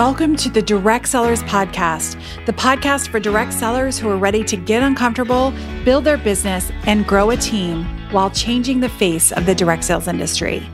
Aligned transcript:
Welcome 0.00 0.34
to 0.36 0.48
the 0.48 0.62
Direct 0.62 1.06
Sellers 1.06 1.42
Podcast, 1.42 2.18
the 2.46 2.54
podcast 2.54 3.08
for 3.08 3.20
direct 3.20 3.52
sellers 3.52 3.98
who 3.98 4.08
are 4.08 4.16
ready 4.16 4.42
to 4.44 4.56
get 4.56 4.82
uncomfortable, 4.82 5.52
build 5.84 6.04
their 6.04 6.16
business, 6.16 6.72
and 6.86 7.06
grow 7.06 7.28
a 7.28 7.36
team 7.36 7.84
while 8.10 8.30
changing 8.30 8.80
the 8.80 8.88
face 8.88 9.30
of 9.30 9.44
the 9.44 9.54
direct 9.54 9.84
sales 9.84 10.08
industry. 10.08 10.66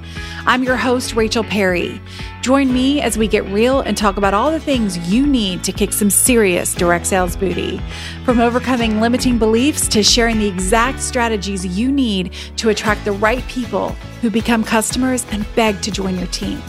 I'm 0.46 0.62
your 0.62 0.76
host, 0.76 1.16
Rachel 1.16 1.42
Perry. 1.42 2.00
Join 2.40 2.72
me 2.72 3.00
as 3.00 3.18
we 3.18 3.26
get 3.26 3.44
real 3.46 3.80
and 3.80 3.96
talk 3.96 4.16
about 4.16 4.32
all 4.32 4.52
the 4.52 4.60
things 4.60 4.96
you 5.12 5.26
need 5.26 5.64
to 5.64 5.72
kick 5.72 5.92
some 5.92 6.08
serious 6.08 6.72
direct 6.72 7.04
sales 7.04 7.34
booty. 7.34 7.80
From 8.24 8.38
overcoming 8.38 9.00
limiting 9.00 9.38
beliefs 9.38 9.88
to 9.88 10.04
sharing 10.04 10.38
the 10.38 10.46
exact 10.46 11.00
strategies 11.00 11.66
you 11.66 11.90
need 11.90 12.32
to 12.58 12.68
attract 12.68 13.04
the 13.04 13.10
right 13.10 13.44
people 13.48 13.88
who 14.20 14.30
become 14.30 14.62
customers 14.62 15.26
and 15.32 15.44
beg 15.56 15.82
to 15.82 15.90
join 15.90 16.16
your 16.16 16.28
team. 16.28 16.62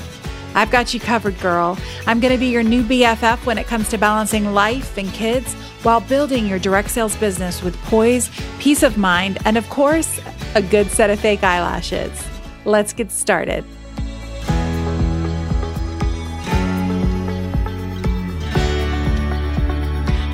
I've 0.57 0.71
got 0.71 0.91
you 0.91 0.99
covered, 0.99 1.39
girl. 1.39 1.77
I'm 2.07 2.19
going 2.19 2.33
to 2.33 2.39
be 2.39 2.47
your 2.47 2.63
new 2.63 2.81
BFF 2.81 3.45
when 3.45 3.59
it 3.59 3.67
comes 3.67 3.89
to 3.89 3.97
balancing 3.99 4.55
life 4.55 4.97
and 4.97 5.07
kids 5.13 5.53
while 5.83 6.01
building 6.01 6.47
your 6.47 6.57
direct 6.57 6.89
sales 6.89 7.15
business 7.15 7.61
with 7.61 7.77
poise, 7.83 8.31
peace 8.57 8.81
of 8.81 8.97
mind, 8.97 9.37
and 9.45 9.55
of 9.55 9.69
course, 9.69 10.19
a 10.55 10.63
good 10.63 10.89
set 10.89 11.11
of 11.11 11.19
fake 11.19 11.43
eyelashes. 11.43 12.25
Let's 12.65 12.91
get 12.91 13.11
started. 13.11 13.63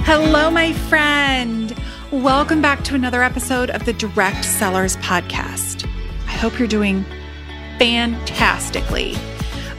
Hello, 0.06 0.50
my 0.50 0.72
friend. 0.88 1.76
Welcome 2.12 2.62
back 2.62 2.86
to 2.86 2.96
another 2.96 3.24
episode 3.24 3.70
of 3.72 3.84
the 3.84 3.92
Direct 3.92 4.46
Sellers 4.46 4.96
Podcast. 4.98 5.86
I 6.28 6.32
hope 6.32 6.58
you're 6.58 6.68
doing 6.70 7.04
fantastically. 7.78 9.18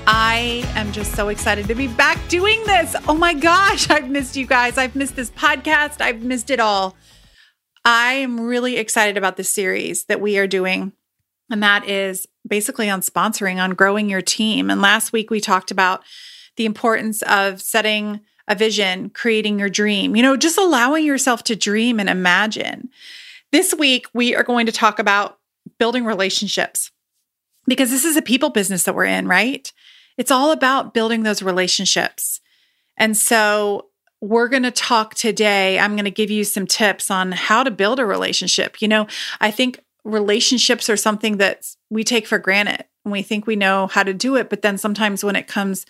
I 0.06 0.64
am 0.74 0.92
just 0.92 1.14
so 1.14 1.28
excited 1.28 1.66
to 1.68 1.74
be 1.74 1.88
back 1.88 2.18
doing 2.28 2.62
this. 2.64 2.94
Oh 3.08 3.14
my 3.14 3.32
gosh, 3.32 3.88
I've 3.88 4.10
missed 4.10 4.36
you 4.36 4.46
guys. 4.46 4.76
I've 4.76 4.94
missed 4.94 5.16
this 5.16 5.30
podcast. 5.30 6.02
I've 6.02 6.22
missed 6.22 6.50
it 6.50 6.60
all. 6.60 6.94
I 7.86 8.14
am 8.14 8.40
really 8.40 8.76
excited 8.76 9.16
about 9.16 9.36
the 9.36 9.44
series 9.44 10.04
that 10.04 10.20
we 10.20 10.36
are 10.36 10.46
doing. 10.46 10.92
And 11.50 11.62
that 11.62 11.88
is 11.88 12.26
basically 12.46 12.90
on 12.90 13.00
sponsoring, 13.00 13.56
on 13.56 13.70
growing 13.70 14.10
your 14.10 14.20
team. 14.20 14.70
And 14.70 14.82
last 14.82 15.12
week 15.12 15.30
we 15.30 15.40
talked 15.40 15.70
about 15.70 16.02
the 16.56 16.66
importance 16.66 17.22
of 17.22 17.62
setting 17.62 18.20
a 18.46 18.54
vision, 18.54 19.08
creating 19.08 19.58
your 19.58 19.70
dream, 19.70 20.14
you 20.16 20.22
know, 20.22 20.36
just 20.36 20.58
allowing 20.58 21.06
yourself 21.06 21.44
to 21.44 21.56
dream 21.56 21.98
and 21.98 22.10
imagine. 22.10 22.90
This 23.52 23.74
week 23.74 24.06
we 24.12 24.34
are 24.34 24.42
going 24.42 24.66
to 24.66 24.72
talk 24.72 24.98
about 24.98 25.38
building 25.78 26.04
relationships 26.04 26.90
because 27.66 27.88
this 27.88 28.04
is 28.04 28.18
a 28.18 28.22
people 28.22 28.50
business 28.50 28.82
that 28.82 28.94
we're 28.94 29.04
in, 29.06 29.26
right? 29.26 29.72
It's 30.16 30.30
all 30.30 30.52
about 30.52 30.94
building 30.94 31.22
those 31.22 31.42
relationships. 31.42 32.40
And 32.96 33.16
so 33.16 33.86
we're 34.20 34.48
going 34.48 34.62
to 34.62 34.70
talk 34.70 35.14
today. 35.14 35.78
I'm 35.78 35.92
going 35.92 36.04
to 36.04 36.10
give 36.10 36.30
you 36.30 36.44
some 36.44 36.66
tips 36.66 37.10
on 37.10 37.32
how 37.32 37.62
to 37.62 37.70
build 37.70 37.98
a 37.98 38.06
relationship. 38.06 38.80
You 38.80 38.88
know, 38.88 39.06
I 39.40 39.50
think 39.50 39.80
relationships 40.04 40.88
are 40.88 40.96
something 40.96 41.38
that 41.38 41.66
we 41.90 42.04
take 42.04 42.26
for 42.26 42.38
granted 42.38 42.84
and 43.04 43.12
we 43.12 43.22
think 43.22 43.46
we 43.46 43.56
know 43.56 43.88
how 43.88 44.02
to 44.02 44.14
do 44.14 44.36
it. 44.36 44.48
But 44.48 44.62
then 44.62 44.78
sometimes 44.78 45.24
when 45.24 45.36
it 45.36 45.46
comes 45.46 45.84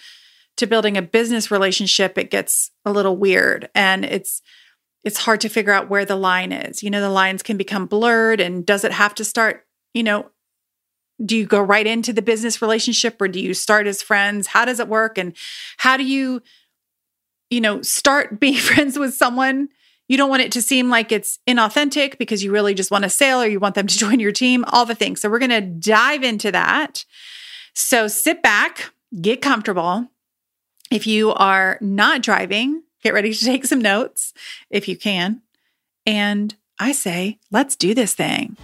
to 0.57 0.67
building 0.67 0.97
a 0.97 1.03
business 1.03 1.51
relationship, 1.51 2.17
it 2.17 2.31
gets 2.31 2.71
a 2.85 2.93
little 2.93 3.17
weird 3.17 3.69
and 3.75 4.05
it's, 4.05 4.41
it's 5.05 5.19
hard 5.19 5.41
to 5.43 5.49
figure 5.49 5.73
out 5.73 5.91
where 5.91 6.05
the 6.05 6.17
line 6.17 6.53
is. 6.53 6.83
You 6.83 6.91
know, 6.91 7.01
the 7.01 7.11
lines 7.11 7.43
can 7.43 7.57
become 7.57 7.87
blurred 7.87 8.41
and 8.41 8.65
does 8.65 8.85
it 8.85 8.93
have 8.93 9.15
to 9.17 9.25
start, 9.25 9.67
you 9.93 10.03
know, 10.03 10.31
do 11.25 11.37
you 11.37 11.47
go 11.47 11.61
right 11.61 11.87
into 11.87 12.13
the 12.13 12.23
business 12.23 12.63
relationship 12.63 13.21
or 13.21 13.29
do 13.29 13.41
you 13.41 13.55
start 13.55 13.87
as 13.87 14.03
friends? 14.03 14.49
How 14.49 14.65
does 14.65 14.81
it 14.81 14.89
work? 14.89 15.19
And 15.19 15.37
how 15.77 15.97
do 15.97 16.05
you 16.05 16.43
you 17.51 17.61
know 17.61 17.83
start 17.83 18.41
being 18.41 18.57
friends 18.57 18.99
with 18.99 19.15
someone? 19.15 19.69
You 20.09 20.19
don't 20.19 20.29
want 20.29 20.43
it 20.43 20.53
to 20.53 20.63
seem 20.63 20.91
like 20.91 21.13
it's 21.13 21.39
inauthentic 21.47 22.19
because 22.19 22.45
you 22.45 22.53
really 22.53 22.75
just 22.75 22.91
want 22.91 23.07
a 23.07 23.11
sale 23.11 23.41
or 23.41 23.47
you 23.47 23.59
want 23.59 23.75
them 23.75 23.87
to 23.87 23.99
join 23.99 24.21
your 24.21 24.33
team 24.33 24.65
all 24.69 24.85
the 24.85 24.95
things. 24.95 25.21
So 25.21 25.31
we're 25.31 25.39
going 25.39 25.51
to 25.51 25.61
dive 25.61 26.23
into 26.23 26.53
that. 26.53 27.05
So 27.75 28.07
sit 28.09 28.43
back 28.43 28.93
get 29.21 29.41
comfortable. 29.41 30.09
If 30.91 31.07
you 31.07 31.33
are 31.33 31.79
not 31.81 32.23
driving 32.23 32.83
get 33.05 33.15
ready 33.15 33.33
to 33.33 33.45
take 33.45 33.65
some 33.67 33.81
notes 33.81 34.33
if 34.71 34.89
you 34.89 34.97
can. 34.97 35.43
And 36.07 36.55
i 36.79 36.91
say 36.91 37.39
let's 37.53 37.77
do 37.77 37.95
this 37.95 38.15
thing 38.15 38.57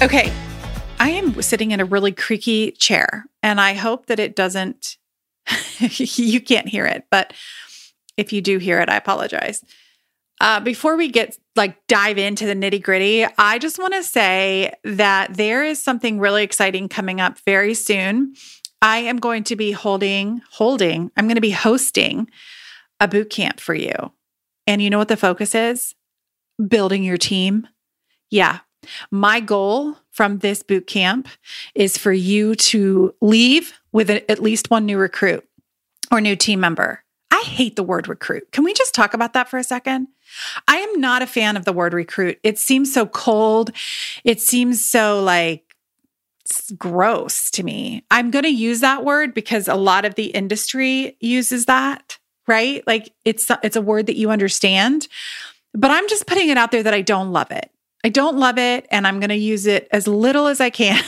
Okay. 0.00 0.32
I 1.00 1.10
am 1.10 1.42
sitting 1.42 1.72
in 1.72 1.80
a 1.80 1.84
really 1.84 2.12
creaky 2.12 2.70
chair 2.70 3.24
and 3.42 3.60
I 3.60 3.74
hope 3.74 4.06
that 4.06 4.20
it 4.20 4.36
doesn't, 4.36 4.96
you 5.80 6.40
can't 6.40 6.68
hear 6.68 6.86
it, 6.86 7.06
but 7.10 7.32
if 8.16 8.32
you 8.32 8.40
do 8.40 8.58
hear 8.58 8.80
it, 8.80 8.88
I 8.88 8.96
apologize. 8.96 9.64
Uh, 10.40 10.60
before 10.60 10.96
we 10.96 11.08
get 11.08 11.36
like 11.56 11.84
dive 11.88 12.16
into 12.16 12.46
the 12.46 12.54
nitty 12.54 12.80
gritty, 12.80 13.26
I 13.38 13.58
just 13.58 13.80
want 13.80 13.92
to 13.94 14.04
say 14.04 14.72
that 14.84 15.34
there 15.34 15.64
is 15.64 15.82
something 15.82 16.20
really 16.20 16.44
exciting 16.44 16.88
coming 16.88 17.20
up 17.20 17.40
very 17.40 17.74
soon. 17.74 18.34
I 18.80 18.98
am 18.98 19.16
going 19.16 19.42
to 19.44 19.56
be 19.56 19.72
holding, 19.72 20.42
holding, 20.48 21.10
I'm 21.16 21.26
going 21.26 21.34
to 21.34 21.40
be 21.40 21.50
hosting 21.50 22.30
a 23.00 23.08
boot 23.08 23.30
camp 23.30 23.58
for 23.58 23.74
you. 23.74 24.12
And 24.64 24.80
you 24.80 24.90
know 24.90 24.98
what 24.98 25.08
the 25.08 25.16
focus 25.16 25.56
is? 25.56 25.96
Building 26.64 27.02
your 27.02 27.18
team. 27.18 27.66
Yeah, 28.30 28.60
my 29.10 29.40
goal 29.40 29.96
from 30.10 30.38
this 30.38 30.62
boot 30.62 30.86
camp 30.86 31.28
is 31.74 31.96
for 31.98 32.12
you 32.12 32.54
to 32.54 33.14
leave 33.20 33.72
with 33.92 34.10
at 34.10 34.42
least 34.42 34.70
one 34.70 34.86
new 34.86 34.98
recruit 34.98 35.46
or 36.10 36.20
new 36.20 36.36
team 36.36 36.60
member. 36.60 37.04
I 37.30 37.42
hate 37.42 37.76
the 37.76 37.82
word 37.82 38.08
recruit. 38.08 38.50
Can 38.52 38.64
we 38.64 38.72
just 38.72 38.94
talk 38.94 39.14
about 39.14 39.34
that 39.34 39.48
for 39.48 39.58
a 39.58 39.64
second? 39.64 40.08
I 40.66 40.78
am 40.78 41.00
not 41.00 41.22
a 41.22 41.26
fan 41.26 41.56
of 41.56 41.64
the 41.64 41.72
word 41.72 41.94
recruit. 41.94 42.38
It 42.42 42.58
seems 42.58 42.92
so 42.92 43.06
cold. 43.06 43.70
It 44.24 44.40
seems 44.40 44.84
so 44.84 45.22
like 45.22 45.68
gross 46.76 47.50
to 47.52 47.62
me. 47.62 48.04
I'm 48.10 48.30
going 48.30 48.44
to 48.44 48.50
use 48.50 48.80
that 48.80 49.04
word 49.04 49.34
because 49.34 49.68
a 49.68 49.74
lot 49.74 50.04
of 50.04 50.14
the 50.14 50.26
industry 50.26 51.16
uses 51.20 51.66
that, 51.66 52.18
right? 52.46 52.82
Like 52.86 53.12
it's 53.24 53.50
it's 53.62 53.76
a 53.76 53.82
word 53.82 54.06
that 54.06 54.16
you 54.16 54.30
understand. 54.30 55.08
But 55.74 55.90
I'm 55.90 56.08
just 56.08 56.26
putting 56.26 56.48
it 56.48 56.56
out 56.56 56.72
there 56.72 56.82
that 56.82 56.94
I 56.94 57.02
don't 57.02 57.32
love 57.32 57.50
it. 57.50 57.70
I 58.08 58.10
don't 58.10 58.38
love 58.38 58.56
it 58.56 58.86
and 58.90 59.06
I'm 59.06 59.20
going 59.20 59.28
to 59.28 59.36
use 59.36 59.66
it 59.66 59.86
as 59.92 60.08
little 60.08 60.46
as 60.46 60.62
I 60.62 60.70
can. 60.70 61.04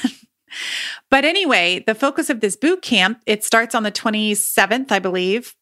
but 1.10 1.24
anyway, 1.24 1.82
the 1.86 1.94
focus 1.94 2.28
of 2.28 2.40
this 2.40 2.56
boot 2.56 2.82
camp, 2.82 3.22
it 3.24 3.42
starts 3.42 3.74
on 3.74 3.84
the 3.84 3.90
27th, 3.90 4.92
I 4.92 4.98
believe. 4.98 5.56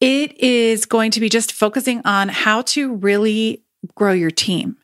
It 0.00 0.38
is 0.38 0.86
going 0.86 1.10
to 1.10 1.18
be 1.18 1.28
just 1.28 1.52
focusing 1.52 2.00
on 2.04 2.28
how 2.28 2.62
to 2.62 2.94
really 2.94 3.64
grow 3.94 4.12
your 4.12 4.30
team. 4.30 4.76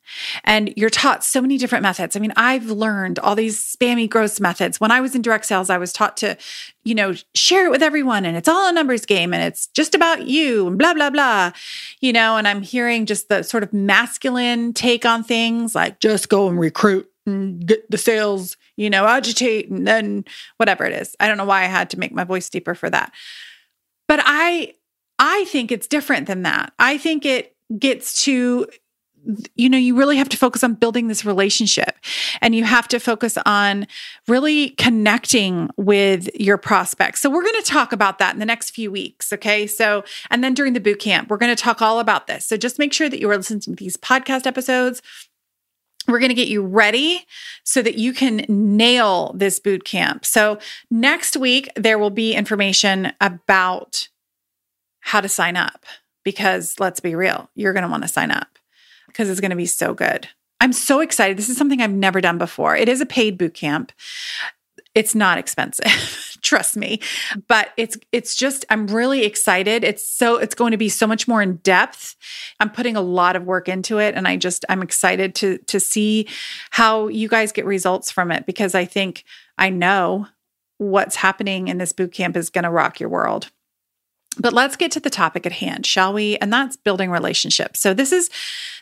And 0.45 0.73
you're 0.77 0.91
taught 0.91 1.25
so 1.25 1.41
many 1.41 1.59
different 1.59 1.83
methods. 1.83 2.17
I 2.17 2.21
mean, 2.21 2.33
I've 2.37 2.71
learned 2.71 3.19
all 3.19 3.35
these 3.35 3.59
spammy 3.59 4.09
growth 4.09 4.41
methods. 4.41 4.79
When 4.79 4.91
I 4.91 5.01
was 5.01 5.15
in 5.15 5.23
direct 5.23 5.47
sales, 5.47 5.71
I 5.71 5.79
was 5.79 5.93
taught 5.93 6.17
to, 6.19 6.37
you 6.85 6.95
know, 6.95 7.15
share 7.35 7.67
it 7.67 7.71
with 7.71 7.83
everyone 7.83 8.25
and 8.25 8.37
it's 8.37 8.49
all 8.49 8.69
a 8.69 8.73
numbers 8.73 9.07
game 9.07 9.33
and 9.33 9.43
it's 9.43 9.69
just 9.69 9.95
about 9.95 10.27
you 10.27 10.67
and 10.67 10.79
blah, 10.79 10.95
blah, 10.95 11.11
blah, 11.11 11.53
you 12.01 12.13
know, 12.13 12.37
and 12.37 12.47
I'm 12.47 12.63
hearing 12.63 13.07
just 13.07 13.29
the 13.29 13.43
sort 13.43 13.63
of 13.63 13.73
masculine 13.73 14.73
take 14.73 15.07
on 15.07 15.25
things 15.25 15.75
like 15.75 16.01
just 16.01 16.29
go 16.29 16.49
and 16.49 16.61
recruit 16.61 17.09
and 17.27 17.67
get 17.67 17.91
the 17.91 17.99
sales, 17.99 18.57
you 18.77 18.91
know, 18.91 19.07
agitate 19.07 19.71
and 19.71 19.87
then 19.87 20.25
whatever 20.57 20.85
it 20.85 20.93
is. 20.93 21.17
I 21.21 21.29
don't 21.29 21.39
know 21.39 21.45
why 21.45 21.63
I 21.63 21.67
had 21.67 21.91
to 21.91 21.99
make 21.99 22.13
my 22.13 22.25
voice 22.25 22.51
deeper 22.51 22.75
for 22.75 22.91
that. 22.91 23.13
But 24.09 24.21
I, 24.25 24.75
I 25.19 25.45
think 25.45 25.71
it's 25.71 25.87
different 25.87 26.27
than 26.27 26.43
that. 26.43 26.73
I 26.79 26.99
think 26.99 27.25
it 27.25 27.55
gets 27.79 28.25
to 28.25 28.67
you 29.55 29.69
know, 29.69 29.79
you 29.79 29.97
really 29.97 30.17
have 30.17 30.29
to 30.31 30.37
focus 30.37 30.65
on 30.65 30.75
building 30.75 31.09
this 31.09 31.25
relationship 31.25 31.97
and 32.41 32.55
you 32.55 32.65
have 32.65 32.89
to 32.89 32.99
focus 32.99 33.39
on 33.47 33.87
really 34.27 34.71
connecting 34.71 35.71
with 35.77 36.29
your 36.39 36.59
prospects. 36.59 37.21
So, 37.21 37.31
we're 37.31 37.43
going 37.43 37.63
to 37.63 37.71
talk 37.71 37.93
about 37.93 38.19
that 38.19 38.35
in 38.35 38.41
the 38.41 38.47
next 38.47 38.71
few 38.71 38.91
weeks. 38.91 39.33
Okay. 39.33 39.67
So, 39.67 40.05
and 40.31 40.43
then 40.43 40.55
during 40.55 40.73
the 40.73 40.81
boot 40.81 40.99
camp, 40.99 41.31
we're 41.31 41.37
going 41.37 41.55
to 41.55 41.63
talk 41.63 41.81
all 41.81 42.01
about 42.01 42.27
this. 42.27 42.47
So, 42.47 42.57
just 42.57 42.79
make 42.79 42.93
sure 42.93 43.09
that 43.09 43.21
you 43.21 43.31
are 43.31 43.37
listening 43.37 43.61
to 43.61 43.73
these 43.73 43.97
podcast 43.97 44.47
episodes. 44.47 45.03
We're 46.09 46.19
going 46.19 46.31
to 46.31 46.35
get 46.35 46.49
you 46.49 46.65
ready 46.65 47.25
so 47.63 47.81
that 47.81 47.95
you 47.95 48.13
can 48.13 48.45
nail 48.49 49.33
this 49.37 49.61
boot 49.61 49.85
camp. 49.85 50.25
So, 50.25 50.59
next 50.91 51.37
week, 51.37 51.71
there 51.77 51.99
will 51.99 52.11
be 52.11 52.35
information 52.35 53.13
about 53.21 54.09
how 55.01 55.21
to 55.21 55.29
sign 55.29 55.57
up 55.57 55.85
because 56.25 56.79
let's 56.81 57.01
be 57.01 57.15
real, 57.15 57.51
you're 57.55 57.73
going 57.73 57.85
to 57.85 57.89
want 57.89 58.03
to 58.03 58.09
sign 58.09 58.31
up 58.31 58.59
because 59.13 59.29
it's 59.31 59.41
going 59.41 59.51
to 59.51 59.57
be 59.57 59.67
so 59.67 59.95
good. 59.95 60.29
I'm 60.61 60.73
so 60.73 61.01
excited. 61.01 61.37
This 61.37 61.49
is 61.49 61.57
something 61.57 61.81
I've 61.81 61.91
never 61.91 62.21
done 62.21 62.39
before. 62.39 62.77
It 62.77 62.89
is 62.89 63.01
a 63.01 63.07
paid 63.07 63.37
boot 63.37 63.55
camp. 63.55 63.93
it's 64.95 65.15
not 65.15 65.39
expensive 65.39 66.37
trust 66.43 66.77
me 66.77 67.01
but 67.49 67.71
it's 67.77 67.97
it's 68.11 68.35
just 68.35 68.65
i'm 68.69 68.87
really 68.89 69.25
excited 69.25 69.85
it's 69.85 70.07
so 70.07 70.37
it's 70.37 70.55
going 70.55 70.73
to 70.73 70.77
be 70.77 70.89
so 70.89 71.07
much 71.07 71.27
more 71.29 71.41
in 71.41 71.57
depth 71.59 72.17
i'm 72.61 72.69
putting 72.69 72.97
a 72.97 73.01
lot 73.01 73.37
of 73.37 73.45
work 73.45 73.69
into 73.69 73.99
it 73.99 74.15
and 74.15 74.27
i 74.27 74.37
just 74.37 74.65
i'm 74.69 74.83
excited 74.83 75.35
to 75.35 75.59
to 75.67 75.79
see 75.79 76.27
how 76.71 77.09
you 77.09 77.29
guys 77.29 77.53
get 77.53 77.65
results 77.65 78.11
from 78.11 78.31
it 78.31 78.45
because 78.45 78.75
i 78.75 78.85
think 78.85 79.25
i 79.57 79.71
know 79.71 80.27
what's 80.79 81.17
happening 81.17 81.69
in 81.69 81.79
this 81.79 81.93
boot 81.93 82.13
camp 82.13 82.37
is 82.37 82.51
going 82.51 82.65
to 82.65 82.71
rock 82.71 82.99
your 83.01 83.09
world 83.09 83.51
but 84.39 84.53
let's 84.53 84.77
get 84.77 84.91
to 84.93 85.01
the 85.01 85.11
topic 85.11 85.47
at 85.47 85.53
hand, 85.53 85.85
shall 85.85 86.13
we? 86.13 86.37
And 86.39 86.53
that's 86.53 86.77
building 86.77 87.11
relationships. 87.11 87.81
So 87.81 87.93
this 87.93 88.13
is 88.13 88.31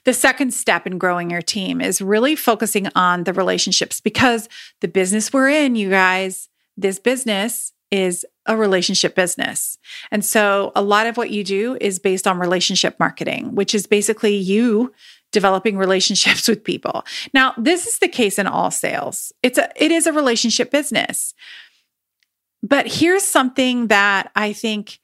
the 0.04 0.12
second 0.12 0.54
step 0.54 0.86
in 0.86 0.98
growing 0.98 1.30
your 1.30 1.42
team 1.42 1.80
is 1.80 2.00
really 2.00 2.36
focusing 2.36 2.88
on 2.94 3.24
the 3.24 3.32
relationships 3.32 4.00
because 4.00 4.48
the 4.80 4.88
business 4.88 5.32
we're 5.32 5.48
in, 5.48 5.76
you 5.76 5.90
guys, 5.90 6.48
this 6.76 6.98
business 6.98 7.72
is 7.90 8.24
a 8.46 8.56
relationship 8.56 9.14
business. 9.14 9.78
And 10.10 10.24
so 10.24 10.72
a 10.76 10.82
lot 10.82 11.06
of 11.06 11.16
what 11.16 11.30
you 11.30 11.42
do 11.42 11.76
is 11.80 11.98
based 11.98 12.26
on 12.26 12.38
relationship 12.38 12.98
marketing, 13.00 13.54
which 13.54 13.74
is 13.74 13.86
basically 13.86 14.36
you 14.36 14.92
developing 15.32 15.76
relationships 15.76 16.48
with 16.48 16.64
people. 16.64 17.04
Now, 17.34 17.54
this 17.56 17.86
is 17.86 17.98
the 17.98 18.08
case 18.08 18.38
in 18.38 18.46
all 18.46 18.70
sales. 18.70 19.32
It's 19.42 19.58
a 19.58 19.70
it 19.82 19.90
is 19.90 20.06
a 20.06 20.12
relationship 20.12 20.70
business. 20.70 21.34
But 22.62 22.86
here's 22.86 23.24
something 23.24 23.86
that 23.86 24.30
I 24.36 24.52
think 24.52 25.00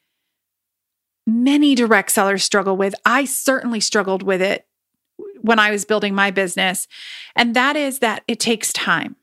many 1.26 1.75
direct 1.75 2.12
sellers 2.12 2.44
struggle 2.44 2.76
with. 2.76 2.94
I 3.05 3.25
certainly 3.25 3.81
struggled 3.81 4.23
with 4.23 4.40
it 4.40 4.67
when 5.40 5.58
I 5.58 5.70
was 5.70 5.84
building 5.84 6.14
my 6.14 6.31
business. 6.31 6.87
And 7.34 7.55
that 7.55 7.76
is 7.76 8.00
that 8.00 8.23
it 8.28 8.40
takes 8.40 8.73
time. 8.73 9.17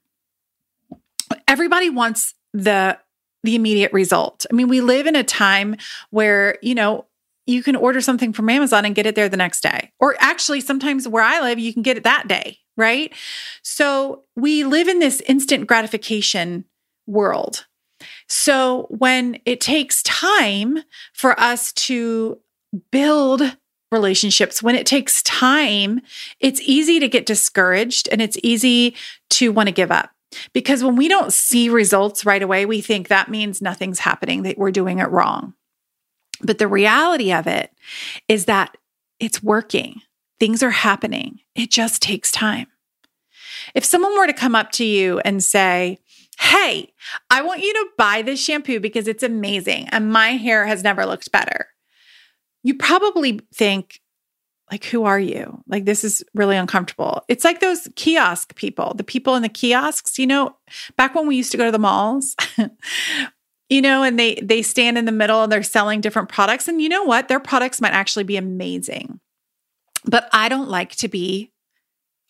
Everybody 1.47 1.89
wants 1.89 2.33
the 2.53 2.97
the 3.43 3.55
immediate 3.55 3.91
result. 3.91 4.45
I 4.49 4.55
mean, 4.55 4.69
we 4.69 4.79
live 4.79 5.05
in 5.05 5.17
a 5.17 5.23
time 5.23 5.75
where, 6.11 6.57
you 6.61 6.73
know, 6.73 7.07
you 7.45 7.61
can 7.61 7.75
order 7.75 7.99
something 7.99 8.31
from 8.31 8.49
Amazon 8.49 8.85
and 8.85 8.95
get 8.95 9.05
it 9.05 9.15
there 9.15 9.27
the 9.27 9.35
next 9.35 9.61
day. 9.61 9.91
Or 9.99 10.15
actually, 10.19 10.61
sometimes 10.61 11.09
where 11.09 11.23
I 11.23 11.41
live, 11.41 11.59
you 11.59 11.73
can 11.73 11.81
get 11.81 11.97
it 11.97 12.05
that 12.05 12.29
day, 12.29 12.59
right? 12.77 13.13
So 13.61 14.23
we 14.37 14.63
live 14.63 14.87
in 14.87 14.99
this 14.99 15.21
instant 15.27 15.67
gratification 15.67 16.63
world. 17.05 17.65
So 18.27 18.87
when 18.89 19.39
it 19.45 19.61
takes 19.61 20.03
time 20.03 20.79
for 21.13 21.39
us 21.39 21.71
to 21.73 22.39
build 22.91 23.41
relationships, 23.91 24.63
when 24.63 24.75
it 24.75 24.85
takes 24.85 25.21
time, 25.23 26.01
it's 26.39 26.61
easy 26.61 26.99
to 26.99 27.07
get 27.07 27.25
discouraged 27.25 28.09
and 28.11 28.21
it's 28.21 28.37
easy 28.43 28.95
to 29.31 29.51
want 29.51 29.67
to 29.67 29.73
give 29.73 29.91
up. 29.91 30.09
Because 30.51 30.83
when 30.83 30.95
we 30.95 31.07
don't 31.07 31.31
see 31.31 31.69
results 31.69 32.25
right 32.25 32.41
away, 32.41 32.65
we 32.65 32.81
think 32.81 33.07
that 33.07 33.29
means 33.29 33.61
nothing's 33.61 33.99
happening, 33.99 34.43
that 34.43 34.57
we're 34.57 34.71
doing 34.71 34.99
it 34.99 35.09
wrong. 35.11 35.53
But 36.41 36.57
the 36.57 36.67
reality 36.67 37.31
of 37.31 37.45
it 37.45 37.71
is 38.27 38.45
that 38.45 38.75
it's 39.19 39.43
working, 39.43 40.01
things 40.39 40.63
are 40.63 40.71
happening. 40.71 41.39
It 41.55 41.69
just 41.69 42.01
takes 42.01 42.31
time. 42.31 42.67
If 43.75 43.85
someone 43.85 44.17
were 44.17 44.27
to 44.27 44.33
come 44.33 44.55
up 44.55 44.71
to 44.73 44.83
you 44.83 45.19
and 45.19 45.43
say, 45.43 45.99
Hey, 46.39 46.93
I 47.29 47.41
want 47.41 47.61
you 47.61 47.73
to 47.73 47.87
buy 47.97 48.21
this 48.21 48.43
shampoo 48.43 48.79
because 48.79 49.07
it's 49.07 49.23
amazing 49.23 49.87
and 49.89 50.11
my 50.11 50.29
hair 50.31 50.65
has 50.65 50.83
never 50.83 51.05
looked 51.05 51.31
better. 51.31 51.67
You 52.63 52.75
probably 52.75 53.41
think, 53.53 53.99
like, 54.71 54.85
who 54.85 55.03
are 55.03 55.19
you? 55.19 55.61
Like, 55.67 55.85
this 55.85 56.03
is 56.03 56.23
really 56.33 56.55
uncomfortable. 56.55 57.23
It's 57.27 57.43
like 57.43 57.59
those 57.59 57.89
kiosk 57.95 58.55
people, 58.55 58.93
the 58.95 59.03
people 59.03 59.35
in 59.35 59.41
the 59.41 59.49
kiosks, 59.49 60.17
you 60.17 60.25
know, 60.25 60.55
back 60.95 61.13
when 61.13 61.27
we 61.27 61.35
used 61.35 61.51
to 61.51 61.57
go 61.57 61.65
to 61.65 61.71
the 61.71 61.79
malls. 61.79 62.35
you 63.69 63.81
know 63.81 64.03
and 64.03 64.19
they 64.19 64.35
they 64.35 64.61
stand 64.61 64.97
in 64.97 65.05
the 65.05 65.11
middle 65.11 65.43
and 65.43 65.51
they're 65.51 65.63
selling 65.63 66.01
different 66.01 66.29
products 66.29 66.67
and 66.67 66.81
you 66.81 66.89
know 66.89 67.03
what 67.03 67.27
their 67.27 67.39
products 67.39 67.81
might 67.81 67.93
actually 67.93 68.23
be 68.23 68.37
amazing 68.37 69.19
but 70.05 70.29
i 70.33 70.49
don't 70.49 70.69
like 70.69 70.91
to 70.95 71.07
be 71.07 71.52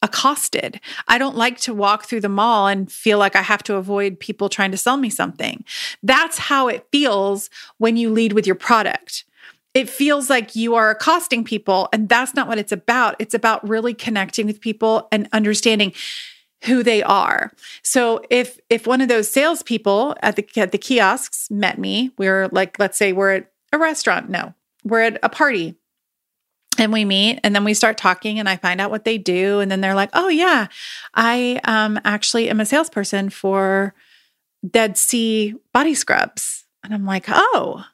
accosted. 0.04 0.80
I 1.08 1.18
don't 1.18 1.38
like 1.38 1.60
to 1.62 1.74
walk 1.74 2.06
through 2.06 2.22
the 2.22 2.30
mall 2.30 2.68
and 2.68 2.92
feel 2.92 3.18
like 3.18 3.36
I 3.36 3.42
have 3.42 3.64
to 3.64 3.76
avoid 3.76 4.20
people 4.20 4.50
trying 4.50 4.72
to 4.72 4.78
sell 4.78 4.98
me 4.98 5.10
something. 5.10 5.64
That's 6.04 6.38
how 6.38 6.68
it 6.68 6.86
feels 6.92 7.50
when 7.78 7.98
you 7.98 8.12
lead 8.12 8.34
with 8.34 8.46
your 8.46 8.56
product. 8.56 9.24
It 9.74 9.90
feels 9.90 10.30
like 10.30 10.56
you 10.56 10.76
are 10.76 10.92
accosting 10.92 11.44
people, 11.44 11.90
and 11.92 12.08
that's 12.08 12.36
not 12.36 12.48
what 12.48 12.60
it's 12.60 12.72
about. 12.72 13.16
It's 13.18 13.34
about 13.34 13.68
really 13.68 13.96
connecting 13.96 14.46
with 14.46 14.62
people 14.62 15.08
and 15.12 15.28
understanding 15.34 15.94
who 16.66 16.84
they 16.84 17.02
are. 17.02 17.52
So 17.82 18.22
if 18.30 18.60
if 18.70 18.86
one 18.86 19.02
of 19.02 19.08
those 19.08 19.32
salespeople 19.32 20.16
at 20.22 20.36
the 20.36 20.48
at 20.58 20.72
the 20.72 20.78
kiosks 20.78 21.50
met 21.50 21.80
me, 21.80 22.12
we're 22.18 22.50
like, 22.50 22.78
let's 22.78 22.98
say 22.98 23.14
we're 23.14 23.32
at 23.32 23.52
a 23.72 23.80
restaurant. 23.80 24.30
No, 24.30 24.54
we're 24.84 25.02
at 25.02 25.18
a 25.24 25.30
party 25.30 25.76
and 26.78 26.92
we 26.92 27.06
meet 27.06 27.40
and 27.44 27.56
then 27.56 27.64
we 27.64 27.74
start 27.74 27.98
talking 27.98 28.40
and 28.40 28.50
I 28.50 28.58
find 28.58 28.81
out 28.81 28.92
what 28.92 29.06
they 29.06 29.18
do. 29.18 29.60
And 29.60 29.72
then 29.72 29.81
they're 29.81 29.96
like, 29.96 30.10
oh, 30.14 30.28
yeah, 30.28 30.68
I 31.14 31.60
um, 31.64 32.00
actually 32.04 32.50
am 32.50 32.60
a 32.60 32.66
salesperson 32.66 33.30
for 33.30 33.94
Dead 34.68 34.98
Sea 34.98 35.56
body 35.74 35.94
scrubs. 35.94 36.66
And 36.84 36.94
I'm 36.94 37.06
like, 37.06 37.25
oh, 37.28 37.86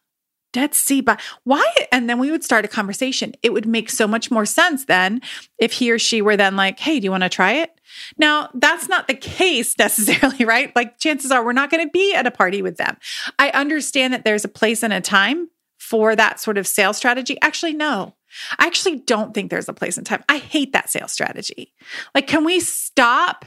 Dead 0.51 0.73
Sea, 0.73 1.01
but 1.01 1.19
why? 1.43 1.65
And 1.91 2.09
then 2.09 2.19
we 2.19 2.31
would 2.31 2.43
start 2.43 2.65
a 2.65 2.69
conversation. 2.69 3.33
It 3.43 3.53
would 3.53 3.67
make 3.67 3.89
so 3.89 4.07
much 4.07 4.31
more 4.31 4.45
sense 4.45 4.85
then 4.85 5.21
if 5.59 5.73
he 5.73 5.91
or 5.91 5.99
she 5.99 6.21
were 6.21 6.37
then 6.37 6.55
like, 6.55 6.79
hey, 6.79 6.99
do 6.99 7.05
you 7.05 7.11
want 7.11 7.23
to 7.23 7.29
try 7.29 7.53
it? 7.53 7.79
Now, 8.17 8.49
that's 8.53 8.89
not 8.89 9.07
the 9.07 9.13
case 9.13 9.75
necessarily, 9.79 10.45
right? 10.45 10.75
Like, 10.75 10.99
chances 10.99 11.31
are 11.31 11.43
we're 11.43 11.53
not 11.53 11.69
going 11.69 11.85
to 11.85 11.91
be 11.91 12.13
at 12.15 12.27
a 12.27 12.31
party 12.31 12.61
with 12.61 12.77
them. 12.77 12.97
I 13.37 13.49
understand 13.51 14.13
that 14.13 14.25
there's 14.25 14.45
a 14.45 14.49
place 14.49 14.83
and 14.83 14.93
a 14.93 15.01
time 15.01 15.49
for 15.89 16.15
that 16.15 16.39
sort 16.39 16.59
of 16.59 16.67
sales 16.67 16.97
strategy. 16.97 17.35
Actually, 17.41 17.73
no, 17.73 18.13
I 18.59 18.67
actually 18.67 18.97
don't 18.99 19.33
think 19.33 19.49
there's 19.49 19.67
a 19.67 19.73
place 19.73 19.97
and 19.97 20.05
time. 20.05 20.23
I 20.29 20.37
hate 20.37 20.71
that 20.73 20.91
sales 20.91 21.11
strategy. 21.11 21.73
Like, 22.13 22.27
can 22.27 22.43
we 22.43 22.59
stop 22.59 23.45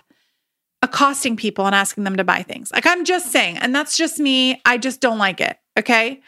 accosting 0.83 1.37
people 1.37 1.67
and 1.67 1.75
asking 1.75 2.03
them 2.03 2.17
to 2.17 2.25
buy 2.25 2.43
things? 2.43 2.73
Like, 2.73 2.85
I'm 2.85 3.05
just 3.05 3.31
saying, 3.31 3.59
and 3.59 3.73
that's 3.73 3.97
just 3.97 4.19
me. 4.19 4.61
I 4.67 4.77
just 4.77 5.01
don't 5.01 5.19
like 5.19 5.41
it. 5.41 5.57
Okay. 5.79 6.21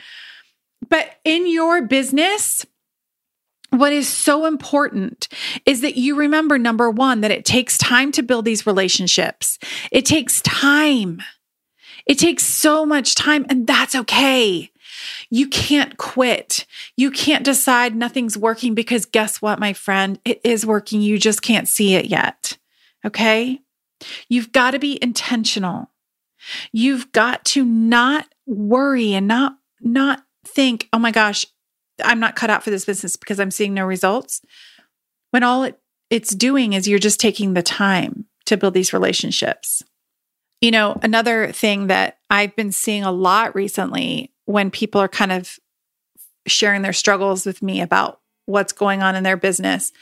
But 0.89 1.11
in 1.25 1.51
your 1.51 1.83
business, 1.83 2.65
what 3.71 3.93
is 3.93 4.09
so 4.09 4.47
important 4.47 5.27
is 5.67 5.81
that 5.81 5.97
you 5.97 6.15
remember 6.15 6.59
number 6.59 6.93
one, 6.93 7.23
that 7.23 7.33
it 7.33 7.45
takes 7.45 7.77
time 7.77 8.13
to 8.13 8.23
build 8.23 8.45
these 8.45 8.69
relationships. 8.69 9.59
It 9.91 10.07
takes 10.07 10.41
time. 10.43 11.21
It 12.07 12.21
takes 12.21 12.45
so 12.45 12.87
much 12.87 13.17
time, 13.17 13.47
and 13.49 13.67
that's 13.67 13.97
okay. 13.97 14.71
You 15.31 15.49
can't 15.49 15.97
quit. 15.97 16.67
You 16.97 17.11
can't 17.11 17.45
decide 17.45 17.95
nothing's 17.95 18.39
working 18.39 18.75
because 18.75 19.07
guess 19.07 19.43
what, 19.43 19.59
my 19.59 19.73
friend? 19.73 20.19
It 20.25 20.41
is 20.45 20.67
working. 20.67 21.01
You 21.01 21.19
just 21.19 21.43
can't 21.43 21.69
see 21.69 21.95
it 21.95 22.07
yet. 22.07 22.59
Okay. 23.05 23.61
You've 24.29 24.53
got 24.53 24.73
to 24.73 24.79
be 24.79 24.99
intentional. 25.03 25.91
You've 26.73 27.13
got 27.13 27.45
to 27.47 27.65
not 27.65 28.27
worry 28.47 29.15
and 29.15 29.27
not, 29.27 29.59
not 29.81 30.25
think, 30.45 30.89
oh 30.93 30.99
my 30.99 31.11
gosh, 31.11 31.47
I'm 32.03 32.21
not 32.21 32.37
cut 32.37 32.51
out 32.51 32.63
for 32.63 32.71
this 32.71 32.85
business 32.85 33.17
because 33.17 33.41
I'm 33.41 33.51
seeing 33.51 33.75
no 33.75 33.85
results. 33.85 34.43
When 35.31 35.43
all 35.43 35.65
it, 35.65 35.79
it's 36.11 36.35
doing 36.35 36.73
is 36.73 36.87
you're 36.87 36.99
just 36.99 37.21
taking 37.21 37.55
the 37.55 37.63
time 37.63 38.27
to 38.47 38.57
build 38.57 38.75
these 38.75 38.93
relationships. 38.93 39.83
You 40.61 40.71
know, 40.71 40.99
another 41.03 41.53
thing 41.53 41.89
that 41.89 42.19
I've 42.31 42.55
been 42.57 42.73
seeing 42.73 43.05
a 43.05 43.13
lot 43.13 43.55
recently 43.55 44.34
when 44.47 44.71
people 44.71 45.01
are 45.01 45.09
kind 45.09 45.33
of 45.33 45.59
sharing 46.47 46.83
their 46.83 46.93
struggles 46.93 47.47
with 47.47 47.63
me 47.63 47.81
about 47.81 48.21
what's 48.47 48.73
going 48.73 49.03
on 49.03 49.15
in 49.15 49.23
their 49.23 49.37
business 49.37 49.93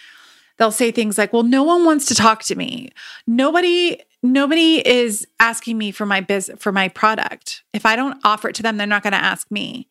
they'll 0.59 0.71
say 0.71 0.91
things 0.91 1.19
like 1.19 1.33
well 1.33 1.43
no 1.43 1.63
one 1.63 1.85
wants 1.85 2.07
to 2.07 2.15
talk 2.15 2.43
to 2.45 2.55
me. 2.55 2.91
Nobody 3.27 4.01
nobody 4.23 4.87
is 4.87 5.27
asking 5.41 5.79
me 5.79 5.91
for 5.91 6.07
my 6.07 6.21
biz 6.21 6.51
for 6.59 6.73
my 6.73 6.89
product. 6.89 7.63
If 7.73 7.87
i 7.87 7.97
don't 7.97 8.19
offer 8.25 8.49
it 8.49 8.55
to 8.57 8.63
them 8.63 8.77
they're 8.77 8.87
not 8.87 9.03
going 9.03 9.13
to 9.13 9.19
ask 9.19 9.51
me. 9.51 9.89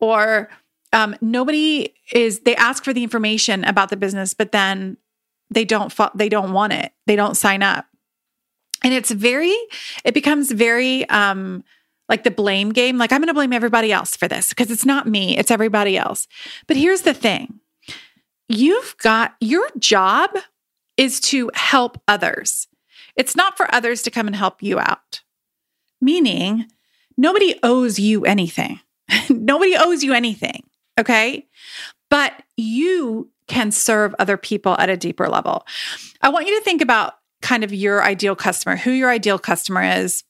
Or 0.00 0.50
um, 0.92 1.16
nobody 1.20 1.94
is 2.12 2.40
they 2.40 2.56
ask 2.56 2.84
for 2.84 2.92
the 2.92 3.02
information 3.02 3.64
about 3.64 3.90
the 3.90 3.96
business 3.96 4.34
but 4.34 4.52
then 4.52 4.96
they 5.50 5.64
don't 5.64 5.92
they 6.14 6.28
don't 6.28 6.52
want 6.52 6.72
it. 6.72 6.92
They 7.06 7.16
don't 7.16 7.36
sign 7.36 7.62
up. 7.62 7.86
And 8.82 8.94
it's 8.94 9.10
very 9.10 9.54
it 10.04 10.14
becomes 10.14 10.50
very 10.52 11.08
um 11.08 11.64
like 12.10 12.24
the 12.24 12.30
blame 12.30 12.70
game. 12.70 12.98
Like, 12.98 13.12
I'm 13.12 13.20
going 13.20 13.28
to 13.28 13.34
blame 13.34 13.52
everybody 13.52 13.92
else 13.92 14.16
for 14.16 14.28
this 14.28 14.50
because 14.50 14.70
it's 14.70 14.84
not 14.84 15.06
me, 15.06 15.38
it's 15.38 15.50
everybody 15.50 15.96
else. 15.96 16.26
But 16.66 16.76
here's 16.76 17.02
the 17.02 17.14
thing 17.14 17.60
you've 18.48 18.96
got 18.98 19.36
your 19.40 19.70
job 19.78 20.30
is 20.96 21.20
to 21.20 21.50
help 21.54 22.02
others, 22.06 22.66
it's 23.16 23.36
not 23.36 23.56
for 23.56 23.72
others 23.74 24.02
to 24.02 24.10
come 24.10 24.26
and 24.26 24.36
help 24.36 24.62
you 24.62 24.78
out. 24.78 25.22
Meaning, 26.00 26.66
nobody 27.16 27.58
owes 27.62 27.98
you 27.98 28.24
anything. 28.24 28.80
nobody 29.30 29.76
owes 29.76 30.02
you 30.02 30.12
anything. 30.12 30.64
Okay. 30.98 31.46
But 32.10 32.32
you 32.56 33.30
can 33.46 33.70
serve 33.70 34.14
other 34.18 34.36
people 34.36 34.76
at 34.78 34.90
a 34.90 34.96
deeper 34.96 35.28
level. 35.28 35.66
I 36.22 36.28
want 36.28 36.46
you 36.46 36.58
to 36.58 36.64
think 36.64 36.82
about 36.82 37.14
kind 37.42 37.64
of 37.64 37.72
your 37.72 38.02
ideal 38.02 38.34
customer, 38.34 38.76
who 38.76 38.90
your 38.90 39.10
ideal 39.10 39.38
customer 39.38 39.82
is, 39.82 40.24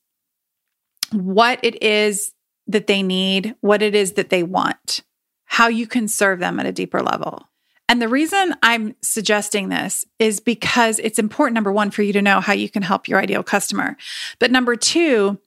what 1.13 1.59
it 1.63 1.83
is 1.83 2.33
that 2.67 2.87
they 2.87 3.03
need, 3.03 3.55
what 3.61 3.83
it 3.83 3.95
is 3.95 4.13
that 4.13 4.31
they 4.31 4.43
want, 4.43 5.03
how 5.45 5.69
you 5.69 5.87
can 5.87 6.09
serve 6.09 6.39
them 6.39 6.61
at 6.61 6.67
a 6.67 6.73
deeper 6.73 7.03
level. 7.03 7.49
And 7.89 8.01
the 8.01 8.09
reason 8.09 8.55
I'm 8.63 8.95
suggesting 9.03 9.69
this 9.69 10.05
is 10.21 10.39
because 10.39 11.01
it's 11.01 11.19
important, 11.19 11.57
number 11.57 11.73
one, 11.73 11.91
for 11.91 12.03
you 12.03 12.13
to 12.13 12.23
know 12.23 12.41
how 12.41 12.53
you 12.53 12.71
can 12.71 12.83
help 12.83 13.09
your 13.09 13.19
ideal 13.19 13.43
customer. 13.43 13.97
But 14.39 14.53
number 14.53 14.77
two, 14.77 15.41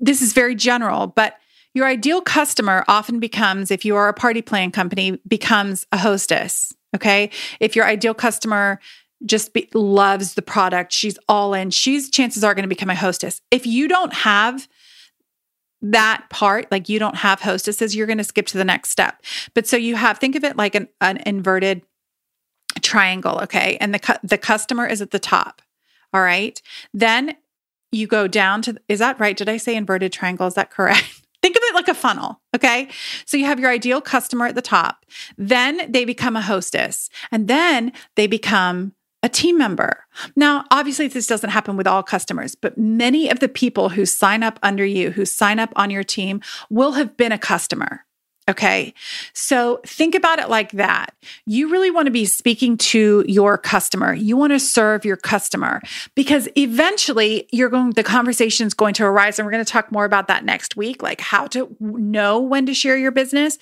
this 0.00 0.22
is 0.22 0.32
very 0.32 0.54
general, 0.54 1.08
but 1.08 1.34
your 1.74 1.86
ideal 1.86 2.22
customer 2.22 2.82
often 2.88 3.20
becomes, 3.20 3.70
if 3.70 3.84
you 3.84 3.94
are 3.96 4.08
a 4.08 4.14
party 4.14 4.40
plan 4.40 4.70
company, 4.70 5.20
becomes 5.28 5.86
a 5.92 5.98
hostess. 5.98 6.72
Okay. 6.94 7.30
If 7.60 7.76
your 7.76 7.84
ideal 7.84 8.14
customer 8.14 8.80
just 9.26 9.52
be, 9.52 9.68
loves 9.74 10.32
the 10.32 10.40
product, 10.42 10.92
she's 10.94 11.18
all 11.28 11.52
in, 11.52 11.68
she's 11.70 12.08
chances 12.08 12.42
are 12.42 12.54
going 12.54 12.62
to 12.62 12.68
become 12.68 12.88
a 12.88 12.94
hostess. 12.94 13.42
If 13.50 13.66
you 13.66 13.86
don't 13.86 14.14
have 14.14 14.66
that 15.92 16.26
part, 16.30 16.70
like 16.70 16.88
you 16.88 16.98
don't 16.98 17.16
have 17.16 17.40
hostesses, 17.40 17.94
you're 17.94 18.06
going 18.06 18.18
to 18.18 18.24
skip 18.24 18.46
to 18.46 18.58
the 18.58 18.64
next 18.64 18.90
step. 18.90 19.22
But 19.54 19.66
so 19.66 19.76
you 19.76 19.96
have, 19.96 20.18
think 20.18 20.36
of 20.36 20.44
it 20.44 20.56
like 20.56 20.74
an, 20.74 20.88
an 21.00 21.18
inverted 21.26 21.82
triangle, 22.82 23.40
okay? 23.42 23.76
And 23.80 23.94
the 23.94 23.98
cu- 23.98 24.14
the 24.22 24.38
customer 24.38 24.86
is 24.86 25.00
at 25.00 25.10
the 25.10 25.18
top. 25.18 25.62
All 26.12 26.22
right. 26.22 26.60
Then 26.92 27.36
you 27.92 28.06
go 28.06 28.26
down 28.26 28.62
to 28.62 28.76
is 28.88 28.98
that 28.98 29.18
right? 29.20 29.36
Did 29.36 29.48
I 29.48 29.56
say 29.56 29.76
inverted 29.76 30.12
triangle? 30.12 30.46
Is 30.46 30.54
that 30.54 30.70
correct? 30.70 31.22
Think 31.42 31.56
of 31.56 31.62
it 31.64 31.74
like 31.74 31.88
a 31.88 31.94
funnel, 31.94 32.40
okay? 32.56 32.88
So 33.24 33.36
you 33.36 33.44
have 33.44 33.60
your 33.60 33.70
ideal 33.70 34.00
customer 34.00 34.46
at 34.46 34.54
the 34.54 34.62
top. 34.62 35.04
Then 35.36 35.92
they 35.92 36.04
become 36.04 36.34
a 36.34 36.40
hostess, 36.40 37.08
and 37.30 37.46
then 37.46 37.92
they 38.16 38.26
become 38.26 38.94
a 39.26 39.28
team 39.28 39.58
member. 39.58 40.04
Now, 40.36 40.64
obviously, 40.70 41.08
this 41.08 41.26
doesn't 41.26 41.50
happen 41.50 41.76
with 41.76 41.88
all 41.88 42.04
customers, 42.04 42.54
but 42.54 42.78
many 42.78 43.28
of 43.28 43.40
the 43.40 43.48
people 43.48 43.88
who 43.88 44.06
sign 44.06 44.44
up 44.44 44.60
under 44.62 44.86
you, 44.86 45.10
who 45.10 45.24
sign 45.24 45.58
up 45.58 45.72
on 45.74 45.90
your 45.90 46.04
team, 46.04 46.40
will 46.70 46.92
have 46.92 47.16
been 47.16 47.32
a 47.32 47.38
customer. 47.38 48.04
Okay. 48.48 48.94
So 49.32 49.80
think 49.84 50.14
about 50.14 50.38
it 50.38 50.48
like 50.48 50.70
that. 50.72 51.12
You 51.44 51.68
really 51.68 51.90
want 51.90 52.06
to 52.06 52.12
be 52.12 52.24
speaking 52.24 52.76
to 52.78 53.24
your 53.26 53.58
customer. 53.58 54.14
You 54.14 54.36
want 54.36 54.52
to 54.52 54.60
serve 54.60 55.04
your 55.04 55.16
customer 55.16 55.82
because 56.14 56.48
eventually 56.56 57.48
you're 57.50 57.68
going, 57.68 57.90
the 57.90 58.04
conversation 58.04 58.68
is 58.68 58.74
going 58.74 58.94
to 58.94 59.04
arise. 59.04 59.40
And 59.40 59.46
we're 59.46 59.52
going 59.52 59.64
to 59.64 59.72
talk 59.72 59.90
more 59.90 60.04
about 60.04 60.28
that 60.28 60.44
next 60.44 60.76
week, 60.76 61.02
like 61.02 61.20
how 61.20 61.48
to 61.48 61.74
know 61.80 62.38
when 62.38 62.66
to 62.66 62.74
share 62.74 62.96
your 62.96 63.10
business 63.10 63.58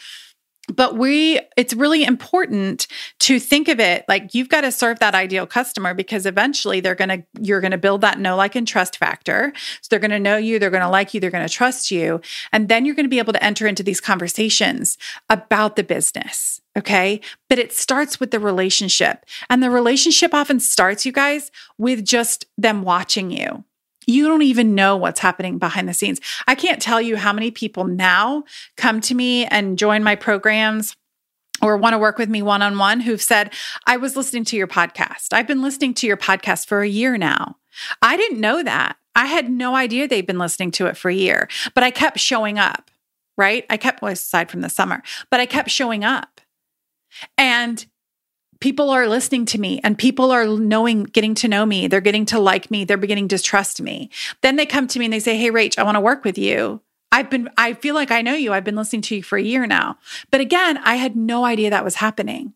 but 0.72 0.96
we 0.96 1.40
it's 1.56 1.74
really 1.74 2.04
important 2.04 2.86
to 3.18 3.38
think 3.38 3.68
of 3.68 3.80
it 3.80 4.04
like 4.08 4.34
you've 4.34 4.48
got 4.48 4.62
to 4.62 4.72
serve 4.72 4.98
that 4.98 5.14
ideal 5.14 5.46
customer 5.46 5.94
because 5.94 6.26
eventually 6.26 6.80
they're 6.80 6.94
going 6.94 7.08
to 7.08 7.24
you're 7.40 7.60
going 7.60 7.70
to 7.70 7.78
build 7.78 8.00
that 8.00 8.18
know 8.18 8.36
like 8.36 8.54
and 8.54 8.66
trust 8.66 8.96
factor. 8.96 9.52
So 9.82 9.88
they're 9.90 9.98
going 9.98 10.10
to 10.10 10.18
know 10.18 10.36
you 10.36 10.58
they're 10.58 10.70
going 10.70 10.82
to 10.82 10.88
like 10.88 11.12
you 11.12 11.20
they're 11.20 11.30
going 11.30 11.46
to 11.46 11.52
trust 11.52 11.90
you. 11.90 12.20
And 12.52 12.68
then 12.68 12.84
you're 12.84 12.94
going 12.94 13.04
to 13.04 13.10
be 13.10 13.18
able 13.18 13.32
to 13.32 13.44
enter 13.44 13.66
into 13.66 13.82
these 13.82 14.00
conversations 14.00 14.96
about 15.28 15.76
the 15.76 15.84
business 15.84 16.60
okay? 16.76 17.20
But 17.48 17.60
it 17.60 17.72
starts 17.72 18.18
with 18.18 18.32
the 18.32 18.40
relationship. 18.40 19.24
And 19.48 19.62
the 19.62 19.70
relationship 19.70 20.34
often 20.34 20.58
starts 20.58 21.06
you 21.06 21.12
guys 21.12 21.52
with 21.78 22.04
just 22.04 22.46
them 22.58 22.82
watching 22.82 23.30
you 23.30 23.64
you 24.06 24.26
don't 24.28 24.42
even 24.42 24.74
know 24.74 24.96
what's 24.96 25.20
happening 25.20 25.58
behind 25.58 25.88
the 25.88 25.94
scenes. 25.94 26.20
I 26.46 26.54
can't 26.54 26.82
tell 26.82 27.00
you 27.00 27.16
how 27.16 27.32
many 27.32 27.50
people 27.50 27.84
now 27.84 28.44
come 28.76 29.00
to 29.02 29.14
me 29.14 29.46
and 29.46 29.78
join 29.78 30.02
my 30.02 30.16
programs 30.16 30.96
or 31.62 31.76
want 31.76 31.94
to 31.94 31.98
work 31.98 32.18
with 32.18 32.28
me 32.28 32.42
one 32.42 32.62
on 32.62 32.78
one 32.78 33.00
who've 33.00 33.22
said, 33.22 33.52
I 33.86 33.96
was 33.96 34.16
listening 34.16 34.44
to 34.46 34.56
your 34.56 34.66
podcast. 34.66 35.32
I've 35.32 35.46
been 35.46 35.62
listening 35.62 35.94
to 35.94 36.06
your 36.06 36.16
podcast 36.16 36.66
for 36.66 36.80
a 36.82 36.88
year 36.88 37.16
now. 37.16 37.56
I 38.02 38.16
didn't 38.16 38.40
know 38.40 38.62
that. 38.62 38.96
I 39.16 39.26
had 39.26 39.50
no 39.50 39.76
idea 39.76 40.08
they'd 40.08 40.26
been 40.26 40.38
listening 40.38 40.72
to 40.72 40.86
it 40.86 40.96
for 40.96 41.08
a 41.08 41.14
year, 41.14 41.48
but 41.74 41.84
I 41.84 41.90
kept 41.90 42.18
showing 42.18 42.58
up, 42.58 42.90
right? 43.38 43.64
I 43.70 43.76
kept, 43.76 44.02
well, 44.02 44.12
aside 44.12 44.50
from 44.50 44.60
the 44.60 44.68
summer, 44.68 45.02
but 45.30 45.40
I 45.40 45.46
kept 45.46 45.70
showing 45.70 46.04
up. 46.04 46.40
And 47.38 47.86
people 48.60 48.90
are 48.90 49.08
listening 49.08 49.46
to 49.46 49.60
me 49.60 49.80
and 49.82 49.96
people 49.98 50.30
are 50.30 50.46
knowing, 50.46 51.04
getting 51.04 51.34
to 51.36 51.48
know 51.48 51.66
me. 51.66 51.86
They're 51.86 52.00
getting 52.00 52.26
to 52.26 52.38
like 52.38 52.70
me. 52.70 52.84
They're 52.84 52.96
beginning 52.96 53.28
to 53.28 53.38
trust 53.38 53.80
me. 53.80 54.10
Then 54.42 54.56
they 54.56 54.66
come 54.66 54.86
to 54.88 54.98
me 54.98 55.06
and 55.06 55.12
they 55.12 55.20
say, 55.20 55.36
Hey, 55.36 55.50
Rach, 55.50 55.78
I 55.78 55.82
want 55.82 55.96
to 55.96 56.00
work 56.00 56.24
with 56.24 56.38
you. 56.38 56.80
I've 57.12 57.30
been, 57.30 57.48
I 57.56 57.74
feel 57.74 57.94
like 57.94 58.10
I 58.10 58.22
know 58.22 58.34
you. 58.34 58.52
I've 58.52 58.64
been 58.64 58.74
listening 58.74 59.02
to 59.02 59.16
you 59.16 59.22
for 59.22 59.38
a 59.38 59.42
year 59.42 59.66
now. 59.66 59.98
But 60.32 60.40
again, 60.40 60.78
I 60.78 60.96
had 60.96 61.14
no 61.14 61.44
idea 61.44 61.70
that 61.70 61.84
was 61.84 61.96
happening. 61.96 62.54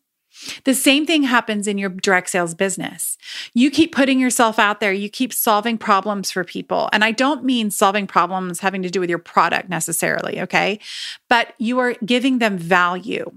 The 0.63 0.73
same 0.73 1.05
thing 1.05 1.23
happens 1.23 1.67
in 1.67 1.77
your 1.77 1.89
direct 1.89 2.29
sales 2.29 2.53
business. 2.53 3.17
You 3.53 3.71
keep 3.71 3.93
putting 3.93 4.19
yourself 4.19 4.59
out 4.59 4.79
there, 4.79 4.93
you 4.93 5.09
keep 5.09 5.33
solving 5.33 5.77
problems 5.77 6.31
for 6.31 6.43
people. 6.43 6.89
And 6.93 7.03
I 7.03 7.11
don't 7.11 7.43
mean 7.43 7.71
solving 7.71 8.07
problems 8.07 8.59
having 8.59 8.81
to 8.83 8.89
do 8.89 8.99
with 8.99 9.09
your 9.09 9.19
product 9.19 9.69
necessarily, 9.69 10.39
okay? 10.41 10.79
But 11.27 11.53
you 11.57 11.79
are 11.79 11.93
giving 12.05 12.39
them 12.39 12.57
value 12.57 13.31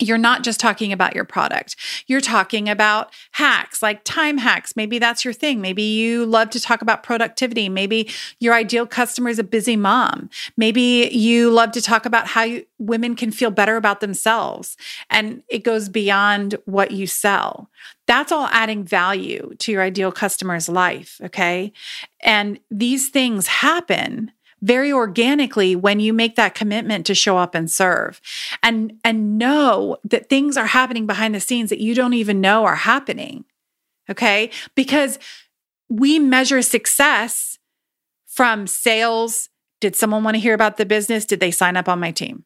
you're 0.00 0.18
not 0.18 0.42
just 0.42 0.60
talking 0.60 0.92
about 0.92 1.14
your 1.14 1.24
product. 1.24 1.76
You're 2.06 2.20
talking 2.20 2.68
about 2.68 3.12
hacks, 3.32 3.82
like 3.82 4.02
time 4.04 4.38
hacks. 4.38 4.76
Maybe 4.76 4.98
that's 4.98 5.24
your 5.24 5.34
thing. 5.34 5.60
Maybe 5.60 5.82
you 5.82 6.26
love 6.26 6.50
to 6.50 6.60
talk 6.60 6.82
about 6.82 7.02
productivity. 7.02 7.68
Maybe 7.68 8.10
your 8.38 8.54
ideal 8.54 8.86
customer 8.86 9.30
is 9.30 9.38
a 9.38 9.44
busy 9.44 9.76
mom. 9.76 10.30
Maybe 10.56 11.10
you 11.12 11.50
love 11.50 11.72
to 11.72 11.82
talk 11.82 12.06
about 12.06 12.26
how 12.28 12.42
you, 12.42 12.64
women 12.78 13.14
can 13.14 13.30
feel 13.30 13.50
better 13.50 13.76
about 13.76 14.00
themselves. 14.00 14.76
And 15.10 15.42
it 15.48 15.64
goes 15.64 15.88
beyond 15.88 16.56
what 16.64 16.90
you 16.90 17.06
sell. 17.06 17.70
That's 18.06 18.32
all 18.32 18.48
adding 18.50 18.84
value 18.84 19.54
to 19.58 19.72
your 19.72 19.82
ideal 19.82 20.12
customer's 20.12 20.68
life. 20.68 21.20
Okay. 21.22 21.72
And 22.22 22.58
these 22.70 23.08
things 23.08 23.46
happen 23.46 24.32
very 24.62 24.92
organically 24.92 25.74
when 25.74 26.00
you 26.00 26.12
make 26.12 26.36
that 26.36 26.54
commitment 26.54 27.06
to 27.06 27.14
show 27.14 27.38
up 27.38 27.54
and 27.54 27.70
serve. 27.70 28.20
And 28.62 28.98
and 29.04 29.38
know 29.38 29.96
that 30.04 30.28
things 30.28 30.56
are 30.56 30.66
happening 30.66 31.06
behind 31.06 31.34
the 31.34 31.40
scenes 31.40 31.70
that 31.70 31.80
you 31.80 31.94
don't 31.94 32.14
even 32.14 32.40
know 32.40 32.64
are 32.64 32.76
happening 32.76 33.44
okay? 34.10 34.50
Because 34.74 35.18
we 35.88 36.18
measure 36.18 36.60
success 36.60 37.58
from 38.26 38.66
sales. 38.66 39.48
Did 39.80 39.96
someone 39.96 40.24
want 40.24 40.34
to 40.34 40.40
hear 40.40 40.54
about 40.54 40.76
the 40.76 40.84
business? 40.84 41.24
Did 41.24 41.40
they 41.40 41.50
sign 41.50 41.76
up 41.76 41.88
on 41.88 42.00
my 42.00 42.10
team? 42.10 42.44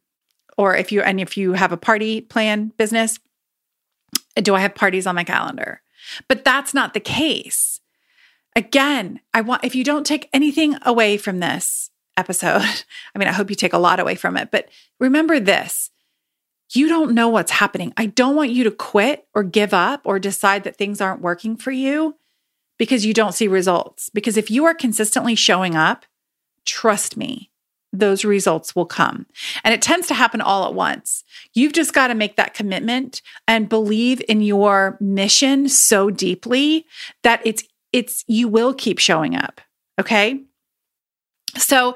Or 0.56 0.76
if 0.76 0.92
you 0.92 1.00
and 1.00 1.20
if 1.20 1.36
you 1.36 1.54
have 1.54 1.72
a 1.72 1.76
party 1.76 2.20
plan 2.20 2.72
business 2.76 3.18
do 4.36 4.54
i 4.56 4.60
have 4.60 4.74
parties 4.74 5.06
on 5.06 5.14
my 5.14 5.24
calendar? 5.24 5.80
But 6.28 6.44
that's 6.44 6.74
not 6.74 6.94
the 6.94 7.00
case. 7.00 7.80
Again 8.54 9.20
i 9.32 9.40
want 9.40 9.64
if 9.64 9.74
you 9.74 9.82
don't 9.82 10.06
take 10.06 10.28
anything 10.32 10.76
away 10.82 11.16
from 11.16 11.40
this 11.40 11.90
episode. 12.16 12.62
I 13.14 13.18
mean, 13.18 13.28
I 13.28 13.32
hope 13.32 13.50
you 13.50 13.56
take 13.56 13.72
a 13.72 13.78
lot 13.78 14.00
away 14.00 14.14
from 14.14 14.36
it, 14.36 14.50
but 14.50 14.68
remember 14.98 15.40
this 15.40 15.90
you 16.72 16.88
don't 16.88 17.14
know 17.14 17.28
what's 17.28 17.52
happening. 17.52 17.92
I 17.96 18.06
don't 18.06 18.34
want 18.34 18.50
you 18.50 18.64
to 18.64 18.70
quit 18.70 19.26
or 19.34 19.42
give 19.42 19.72
up 19.72 20.00
or 20.04 20.18
decide 20.18 20.64
that 20.64 20.76
things 20.76 21.00
aren't 21.00 21.20
working 21.20 21.56
for 21.56 21.70
you 21.70 22.16
because 22.78 23.06
you 23.06 23.14
don't 23.14 23.34
see 23.34 23.48
results. 23.48 24.10
Because 24.10 24.36
if 24.36 24.50
you 24.50 24.64
are 24.64 24.74
consistently 24.74 25.34
showing 25.34 25.76
up, 25.76 26.04
trust 26.64 27.16
me, 27.16 27.50
those 27.92 28.24
results 28.24 28.74
will 28.74 28.86
come. 28.86 29.26
And 29.62 29.72
it 29.72 29.82
tends 29.82 30.08
to 30.08 30.14
happen 30.14 30.40
all 30.40 30.66
at 30.66 30.74
once. 30.74 31.22
You've 31.54 31.72
just 31.72 31.92
got 31.92 32.08
to 32.08 32.14
make 32.14 32.36
that 32.36 32.54
commitment 32.54 33.22
and 33.46 33.68
believe 33.68 34.20
in 34.28 34.40
your 34.40 34.96
mission 35.00 35.68
so 35.68 36.10
deeply 36.10 36.86
that 37.22 37.40
it's 37.44 37.64
it's 37.92 38.24
you 38.26 38.48
will 38.48 38.74
keep 38.74 38.98
showing 38.98 39.36
up. 39.36 39.60
Okay? 40.00 40.42
So, 41.56 41.94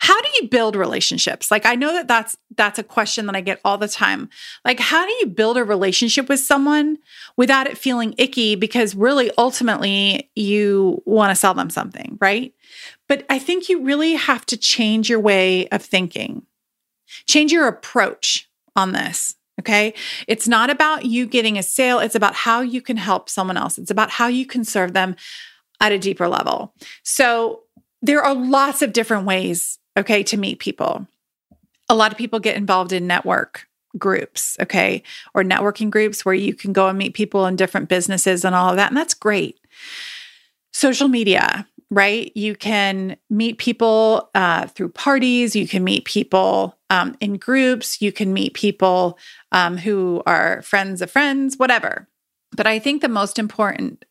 how 0.00 0.18
do 0.22 0.28
you 0.40 0.48
build 0.48 0.76
relationships? 0.76 1.50
Like 1.50 1.66
I 1.66 1.74
know 1.74 1.92
that 1.92 2.08
that's 2.08 2.34
that's 2.56 2.78
a 2.78 2.82
question 2.82 3.26
that 3.26 3.36
I 3.36 3.42
get 3.42 3.60
all 3.66 3.76
the 3.76 3.86
time. 3.86 4.30
Like 4.64 4.80
how 4.80 5.04
do 5.04 5.12
you 5.20 5.26
build 5.26 5.58
a 5.58 5.64
relationship 5.64 6.28
with 6.28 6.40
someone 6.40 6.96
without 7.36 7.66
it 7.66 7.76
feeling 7.76 8.14
icky 8.16 8.54
because 8.54 8.94
really 8.94 9.30
ultimately 9.36 10.30
you 10.34 11.02
want 11.04 11.30
to 11.32 11.36
sell 11.36 11.52
them 11.52 11.68
something, 11.68 12.16
right? 12.18 12.54
But 13.08 13.26
I 13.28 13.38
think 13.38 13.68
you 13.68 13.82
really 13.82 14.14
have 14.14 14.46
to 14.46 14.56
change 14.56 15.10
your 15.10 15.20
way 15.20 15.68
of 15.68 15.82
thinking. 15.82 16.46
Change 17.26 17.52
your 17.52 17.68
approach 17.68 18.48
on 18.74 18.92
this. 18.92 19.36
Okay. 19.60 19.92
It's 20.26 20.48
not 20.48 20.70
about 20.70 21.04
you 21.04 21.26
getting 21.26 21.58
a 21.58 21.62
sale. 21.62 21.98
It's 21.98 22.14
about 22.14 22.34
how 22.34 22.62
you 22.62 22.80
can 22.80 22.96
help 22.96 23.28
someone 23.28 23.58
else. 23.58 23.76
It's 23.76 23.90
about 23.90 24.08
how 24.08 24.28
you 24.28 24.46
can 24.46 24.64
serve 24.64 24.94
them 24.94 25.14
at 25.80 25.92
a 25.92 25.98
deeper 25.98 26.28
level. 26.28 26.72
So 27.02 27.64
there 28.02 28.22
are 28.22 28.34
lots 28.34 28.82
of 28.82 28.92
different 28.92 29.26
ways, 29.26 29.78
okay, 29.96 30.22
to 30.24 30.36
meet 30.36 30.58
people. 30.58 31.06
A 31.88 31.94
lot 31.94 32.12
of 32.12 32.18
people 32.18 32.38
get 32.38 32.56
involved 32.56 32.92
in 32.92 33.06
network 33.06 33.66
groups, 33.98 34.56
okay, 34.60 35.02
or 35.34 35.42
networking 35.42 35.90
groups 35.90 36.24
where 36.24 36.34
you 36.34 36.54
can 36.54 36.72
go 36.72 36.88
and 36.88 36.98
meet 36.98 37.14
people 37.14 37.46
in 37.46 37.56
different 37.56 37.88
businesses 37.88 38.44
and 38.44 38.54
all 38.54 38.70
of 38.70 38.76
that. 38.76 38.88
And 38.88 38.96
that's 38.96 39.14
great. 39.14 39.58
Social 40.72 41.08
media, 41.08 41.66
right? 41.90 42.30
You 42.36 42.54
can 42.54 43.16
meet 43.28 43.58
people 43.58 44.30
uh, 44.34 44.68
through 44.68 44.90
parties, 44.90 45.56
you 45.56 45.66
can 45.66 45.82
meet 45.82 46.04
people 46.04 46.78
um, 46.88 47.16
in 47.20 47.36
groups, 47.36 48.00
you 48.00 48.12
can 48.12 48.32
meet 48.32 48.54
people 48.54 49.18
um, 49.50 49.76
who 49.76 50.22
are 50.26 50.62
friends 50.62 51.02
of 51.02 51.10
friends, 51.10 51.56
whatever. 51.56 52.08
But 52.52 52.66
I 52.66 52.78
think 52.78 53.02
the 53.02 53.08
most 53.08 53.38
important 53.38 54.04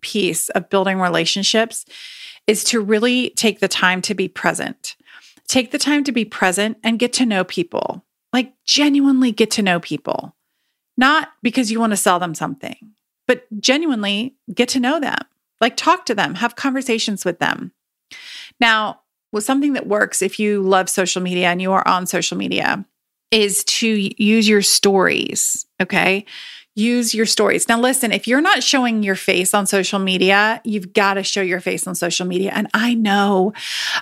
piece 0.00 0.48
of 0.50 0.68
building 0.70 1.00
relationships 1.00 1.86
is 2.46 2.64
to 2.64 2.80
really 2.80 3.30
take 3.30 3.60
the 3.60 3.68
time 3.68 4.02
to 4.02 4.14
be 4.14 4.28
present. 4.28 4.96
Take 5.48 5.70
the 5.70 5.78
time 5.78 6.04
to 6.04 6.12
be 6.12 6.24
present 6.24 6.78
and 6.82 6.98
get 6.98 7.12
to 7.14 7.26
know 7.26 7.44
people. 7.44 8.04
Like 8.32 8.54
genuinely 8.64 9.32
get 9.32 9.50
to 9.52 9.62
know 9.62 9.80
people. 9.80 10.34
Not 10.96 11.32
because 11.42 11.70
you 11.70 11.80
want 11.80 11.92
to 11.92 11.96
sell 11.96 12.18
them 12.18 12.34
something, 12.34 12.92
but 13.26 13.46
genuinely 13.60 14.36
get 14.52 14.68
to 14.70 14.80
know 14.80 15.00
them. 15.00 15.18
Like 15.60 15.76
talk 15.76 16.06
to 16.06 16.14
them, 16.14 16.36
have 16.36 16.56
conversations 16.56 17.24
with 17.24 17.38
them. 17.38 17.72
Now, 18.60 19.00
with 19.32 19.44
something 19.44 19.72
that 19.72 19.86
works 19.86 20.22
if 20.22 20.38
you 20.38 20.62
love 20.62 20.88
social 20.88 21.20
media 21.20 21.48
and 21.48 21.60
you 21.60 21.72
are 21.72 21.86
on 21.86 22.06
social 22.06 22.36
media 22.36 22.84
is 23.30 23.64
to 23.64 24.10
use 24.22 24.48
your 24.48 24.62
stories, 24.62 25.66
okay? 25.82 26.24
Use 26.74 27.14
your 27.14 27.26
stories. 27.26 27.68
Now, 27.68 27.80
listen, 27.80 28.10
if 28.12 28.26
you're 28.26 28.40
not 28.40 28.62
showing 28.62 29.02
your 29.02 29.14
face 29.14 29.54
on 29.54 29.66
social 29.66 29.98
media, 29.98 30.60
you've 30.64 30.92
got 30.92 31.14
to 31.14 31.22
show 31.22 31.40
your 31.40 31.60
face 31.60 31.86
on 31.86 31.94
social 31.94 32.26
media. 32.26 32.50
And 32.52 32.68
I 32.74 32.94
know, 32.94 33.52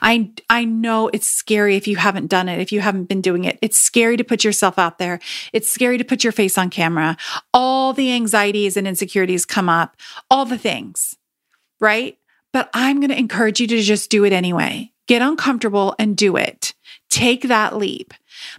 I, 0.00 0.30
I 0.48 0.64
know 0.64 1.08
it's 1.08 1.26
scary 1.26 1.76
if 1.76 1.86
you 1.86 1.96
haven't 1.96 2.28
done 2.28 2.48
it, 2.48 2.60
if 2.60 2.72
you 2.72 2.80
haven't 2.80 3.04
been 3.04 3.20
doing 3.20 3.44
it. 3.44 3.58
It's 3.60 3.78
scary 3.78 4.16
to 4.16 4.24
put 4.24 4.42
yourself 4.42 4.78
out 4.78 4.98
there. 4.98 5.20
It's 5.52 5.70
scary 5.70 5.98
to 5.98 6.04
put 6.04 6.24
your 6.24 6.32
face 6.32 6.56
on 6.56 6.70
camera. 6.70 7.16
All 7.52 7.92
the 7.92 8.12
anxieties 8.12 8.76
and 8.76 8.88
insecurities 8.88 9.44
come 9.44 9.68
up, 9.68 9.96
all 10.30 10.46
the 10.46 10.58
things, 10.58 11.16
right? 11.78 12.16
But 12.52 12.70
I'm 12.72 13.00
going 13.00 13.10
to 13.10 13.18
encourage 13.18 13.60
you 13.60 13.66
to 13.66 13.82
just 13.82 14.10
do 14.10 14.24
it 14.24 14.32
anyway. 14.32 14.92
Get 15.06 15.20
uncomfortable 15.20 15.94
and 15.98 16.16
do 16.16 16.36
it. 16.36 16.74
Take 17.10 17.42
that 17.48 17.76
leap 17.76 18.14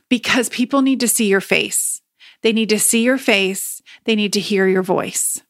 because 0.09 0.49
people 0.49 0.83
need 0.83 0.99
to 0.99 1.07
see 1.07 1.27
your 1.27 1.41
face. 1.41 2.02
They 2.43 2.53
need 2.53 2.69
to 2.69 2.79
see 2.79 3.03
your 3.03 3.17
face 3.17 3.73
they 4.05 4.15
need 4.15 4.33
to 4.33 4.39
hear 4.39 4.67
your 4.67 4.83
voice. 4.83 5.41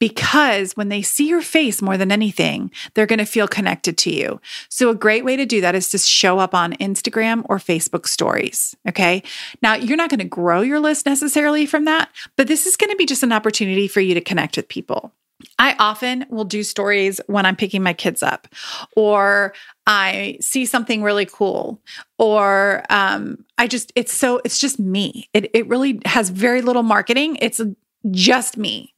Because 0.00 0.72
when 0.72 0.88
they 0.88 1.02
see 1.02 1.28
your 1.28 1.40
face 1.40 1.80
more 1.80 1.96
than 1.96 2.10
anything, 2.10 2.72
they're 2.94 3.06
going 3.06 3.20
to 3.20 3.24
feel 3.24 3.46
connected 3.46 3.96
to 3.98 4.10
you. 4.10 4.40
So, 4.68 4.90
a 4.90 4.94
great 4.94 5.24
way 5.24 5.36
to 5.36 5.46
do 5.46 5.60
that 5.60 5.76
is 5.76 5.88
to 5.90 5.98
show 5.98 6.40
up 6.40 6.52
on 6.52 6.72
Instagram 6.74 7.46
or 7.48 7.58
Facebook 7.58 8.08
stories. 8.08 8.76
Okay. 8.88 9.22
Now, 9.62 9.74
you're 9.74 9.96
not 9.96 10.10
going 10.10 10.18
to 10.18 10.24
grow 10.24 10.62
your 10.62 10.80
list 10.80 11.06
necessarily 11.06 11.64
from 11.64 11.84
that, 11.84 12.10
but 12.36 12.48
this 12.48 12.66
is 12.66 12.76
going 12.76 12.90
to 12.90 12.96
be 12.96 13.06
just 13.06 13.22
an 13.22 13.32
opportunity 13.32 13.86
for 13.86 14.00
you 14.00 14.14
to 14.14 14.20
connect 14.20 14.56
with 14.56 14.68
people. 14.68 15.12
I 15.58 15.76
often 15.78 16.26
will 16.28 16.44
do 16.44 16.62
stories 16.62 17.20
when 17.26 17.46
I'm 17.46 17.56
picking 17.56 17.82
my 17.82 17.92
kids 17.92 18.22
up, 18.22 18.48
or 18.96 19.54
I 19.86 20.38
see 20.40 20.66
something 20.66 21.02
really 21.02 21.26
cool, 21.26 21.80
or 22.18 22.84
um, 22.90 23.44
I 23.58 23.66
just, 23.66 23.92
it's 23.94 24.12
so, 24.12 24.40
it's 24.44 24.58
just 24.58 24.78
me. 24.78 25.28
It, 25.32 25.50
it 25.54 25.68
really 25.68 26.00
has 26.04 26.30
very 26.30 26.62
little 26.62 26.82
marketing. 26.82 27.38
It's 27.40 27.60
just 28.10 28.56
me. 28.56 28.94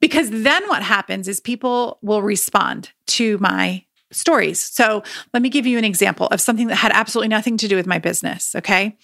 Because 0.00 0.30
then 0.30 0.66
what 0.68 0.82
happens 0.82 1.28
is 1.28 1.40
people 1.40 1.98
will 2.02 2.22
respond 2.22 2.90
to 3.08 3.38
my 3.38 3.84
stories. 4.10 4.60
So 4.60 5.04
let 5.32 5.42
me 5.42 5.48
give 5.48 5.66
you 5.66 5.78
an 5.78 5.84
example 5.84 6.26
of 6.28 6.40
something 6.40 6.66
that 6.66 6.76
had 6.76 6.92
absolutely 6.92 7.28
nothing 7.28 7.56
to 7.58 7.68
do 7.68 7.76
with 7.76 7.86
my 7.86 7.98
business. 7.98 8.56
Okay. 8.56 8.96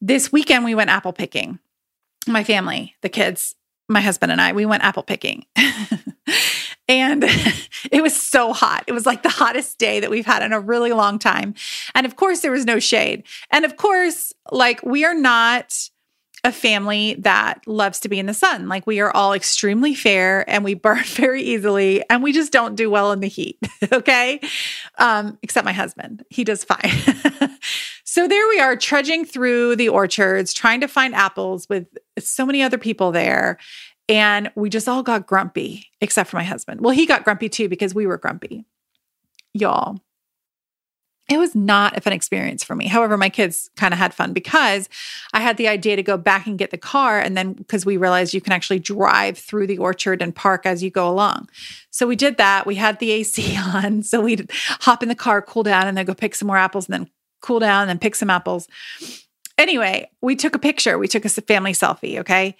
This 0.00 0.30
weekend, 0.30 0.64
we 0.64 0.76
went 0.76 0.90
apple 0.90 1.12
picking. 1.12 1.58
My 2.26 2.44
family, 2.44 2.94
the 3.02 3.08
kids, 3.08 3.56
my 3.88 4.00
husband 4.00 4.32
and 4.32 4.40
I, 4.40 4.52
we 4.52 4.66
went 4.66 4.82
apple 4.82 5.02
picking. 5.02 5.44
and 6.88 7.24
it 7.90 8.02
was 8.02 8.18
so 8.18 8.52
hot. 8.52 8.84
It 8.86 8.92
was 8.92 9.06
like 9.06 9.22
the 9.22 9.28
hottest 9.28 9.78
day 9.78 10.00
that 10.00 10.10
we've 10.10 10.26
had 10.26 10.42
in 10.42 10.52
a 10.52 10.60
really 10.60 10.92
long 10.92 11.18
time. 11.18 11.54
And 11.94 12.06
of 12.06 12.16
course, 12.16 12.40
there 12.40 12.50
was 12.50 12.64
no 12.64 12.78
shade. 12.78 13.24
And 13.50 13.64
of 13.64 13.76
course, 13.76 14.32
like 14.50 14.82
we 14.82 15.04
are 15.04 15.14
not 15.14 15.90
a 16.44 16.52
family 16.52 17.14
that 17.20 17.66
loves 17.66 17.98
to 18.00 18.08
be 18.08 18.18
in 18.18 18.26
the 18.26 18.34
sun. 18.34 18.68
Like 18.68 18.86
we 18.86 19.00
are 19.00 19.10
all 19.10 19.32
extremely 19.32 19.94
fair 19.94 20.48
and 20.48 20.62
we 20.62 20.74
burn 20.74 21.02
very 21.04 21.42
easily 21.42 22.08
and 22.10 22.22
we 22.22 22.32
just 22.32 22.52
don't 22.52 22.76
do 22.76 22.90
well 22.90 23.12
in 23.12 23.20
the 23.20 23.28
heat. 23.28 23.58
okay. 23.92 24.40
Um, 24.98 25.38
except 25.42 25.64
my 25.64 25.72
husband, 25.72 26.24
he 26.28 26.44
does 26.44 26.62
fine. 26.62 26.90
so 28.04 28.28
there 28.28 28.46
we 28.48 28.60
are 28.60 28.76
trudging 28.76 29.24
through 29.24 29.76
the 29.76 29.88
orchards, 29.88 30.52
trying 30.52 30.82
to 30.82 30.88
find 30.88 31.14
apples 31.14 31.66
with 31.68 31.86
so 32.18 32.44
many 32.44 32.62
other 32.62 32.78
people 32.78 33.10
there. 33.10 33.58
And 34.06 34.52
we 34.54 34.68
just 34.68 34.86
all 34.86 35.02
got 35.02 35.26
grumpy, 35.26 35.86
except 36.02 36.28
for 36.28 36.36
my 36.36 36.44
husband. 36.44 36.82
Well, 36.82 36.94
he 36.94 37.06
got 37.06 37.24
grumpy 37.24 37.48
too 37.48 37.70
because 37.70 37.94
we 37.94 38.06
were 38.06 38.18
grumpy. 38.18 38.66
Y'all, 39.54 39.98
it 41.30 41.38
was 41.38 41.54
not 41.54 41.96
a 41.96 42.02
fun 42.02 42.12
experience 42.12 42.62
for 42.62 42.76
me. 42.76 42.86
However, 42.86 43.16
my 43.16 43.30
kids 43.30 43.70
kind 43.76 43.94
of 43.94 43.98
had 43.98 44.12
fun 44.12 44.34
because 44.34 44.90
I 45.32 45.40
had 45.40 45.56
the 45.56 45.68
idea 45.68 45.96
to 45.96 46.02
go 46.02 46.18
back 46.18 46.46
and 46.46 46.58
get 46.58 46.70
the 46.70 46.76
car. 46.76 47.18
And 47.18 47.34
then 47.34 47.54
because 47.54 47.86
we 47.86 47.96
realized 47.96 48.34
you 48.34 48.42
can 48.42 48.52
actually 48.52 48.78
drive 48.78 49.38
through 49.38 49.66
the 49.66 49.78
orchard 49.78 50.20
and 50.20 50.34
park 50.34 50.66
as 50.66 50.82
you 50.82 50.90
go 50.90 51.08
along. 51.08 51.48
So 51.90 52.06
we 52.06 52.14
did 52.14 52.36
that. 52.36 52.66
We 52.66 52.74
had 52.74 52.98
the 52.98 53.10
AC 53.10 53.56
on. 53.74 54.02
So 54.02 54.20
we'd 54.20 54.50
hop 54.80 55.02
in 55.02 55.08
the 55.08 55.14
car, 55.14 55.40
cool 55.40 55.62
down, 55.62 55.86
and 55.86 55.96
then 55.96 56.04
go 56.04 56.14
pick 56.14 56.34
some 56.34 56.46
more 56.46 56.58
apples 56.58 56.88
and 56.88 56.92
then 56.92 57.10
cool 57.40 57.58
down 57.58 57.88
and 57.88 58.00
pick 58.00 58.14
some 58.14 58.30
apples. 58.30 58.68
Anyway, 59.56 60.10
we 60.20 60.36
took 60.36 60.54
a 60.54 60.58
picture. 60.58 60.98
We 60.98 61.08
took 61.08 61.24
a 61.24 61.30
family 61.30 61.72
selfie. 61.72 62.18
Okay. 62.18 62.54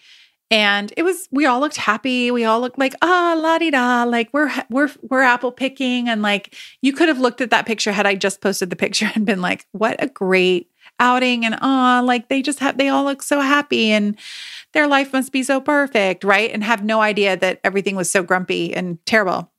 And 0.50 0.92
it 0.96 1.02
was 1.02 1.28
we 1.30 1.46
all 1.46 1.60
looked 1.60 1.76
happy. 1.76 2.30
We 2.30 2.44
all 2.44 2.60
looked 2.60 2.78
like 2.78 2.94
ah 3.02 3.34
la 3.36 3.58
di 3.58 3.70
da, 3.70 4.04
like 4.04 4.28
we're 4.32 4.52
we're 4.70 4.90
we're 5.02 5.22
apple 5.22 5.52
picking, 5.52 6.08
and 6.08 6.22
like 6.22 6.54
you 6.82 6.92
could 6.92 7.08
have 7.08 7.18
looked 7.18 7.40
at 7.40 7.50
that 7.50 7.66
picture 7.66 7.92
had 7.92 8.06
I 8.06 8.14
just 8.14 8.40
posted 8.40 8.70
the 8.70 8.76
picture 8.76 9.10
and 9.14 9.24
been 9.26 9.40
like, 9.40 9.66
what 9.72 10.02
a 10.02 10.06
great 10.06 10.70
outing, 11.00 11.44
and 11.44 11.56
ah, 11.60 12.02
like 12.04 12.28
they 12.28 12.42
just 12.42 12.60
have 12.60 12.76
they 12.76 12.88
all 12.88 13.04
look 13.04 13.22
so 13.22 13.40
happy, 13.40 13.90
and 13.90 14.18
their 14.72 14.86
life 14.86 15.12
must 15.12 15.32
be 15.32 15.42
so 15.42 15.60
perfect, 15.60 16.24
right? 16.24 16.50
And 16.50 16.62
have 16.62 16.84
no 16.84 17.00
idea 17.00 17.36
that 17.36 17.60
everything 17.64 17.96
was 17.96 18.10
so 18.10 18.22
grumpy 18.22 18.74
and 18.74 19.04
terrible. 19.06 19.50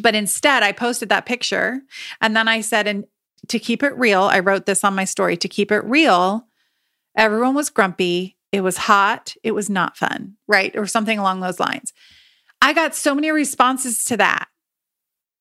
But 0.00 0.14
instead, 0.14 0.62
I 0.62 0.72
posted 0.72 1.10
that 1.10 1.26
picture, 1.26 1.82
and 2.20 2.34
then 2.34 2.48
I 2.48 2.62
said, 2.62 2.86
and 2.86 3.04
to 3.48 3.58
keep 3.58 3.82
it 3.82 3.96
real, 3.98 4.22
I 4.22 4.38
wrote 4.40 4.66
this 4.66 4.82
on 4.82 4.94
my 4.94 5.04
story. 5.04 5.36
To 5.36 5.48
keep 5.48 5.70
it 5.70 5.84
real, 5.84 6.46
everyone 7.16 7.54
was 7.54 7.68
grumpy 7.70 8.36
it 8.54 8.62
was 8.62 8.76
hot, 8.76 9.34
it 9.42 9.50
was 9.50 9.68
not 9.68 9.96
fun, 9.96 10.36
right? 10.46 10.76
Or 10.76 10.86
something 10.86 11.18
along 11.18 11.40
those 11.40 11.58
lines. 11.58 11.92
I 12.62 12.72
got 12.72 12.94
so 12.94 13.12
many 13.12 13.32
responses 13.32 14.04
to 14.04 14.16
that 14.18 14.46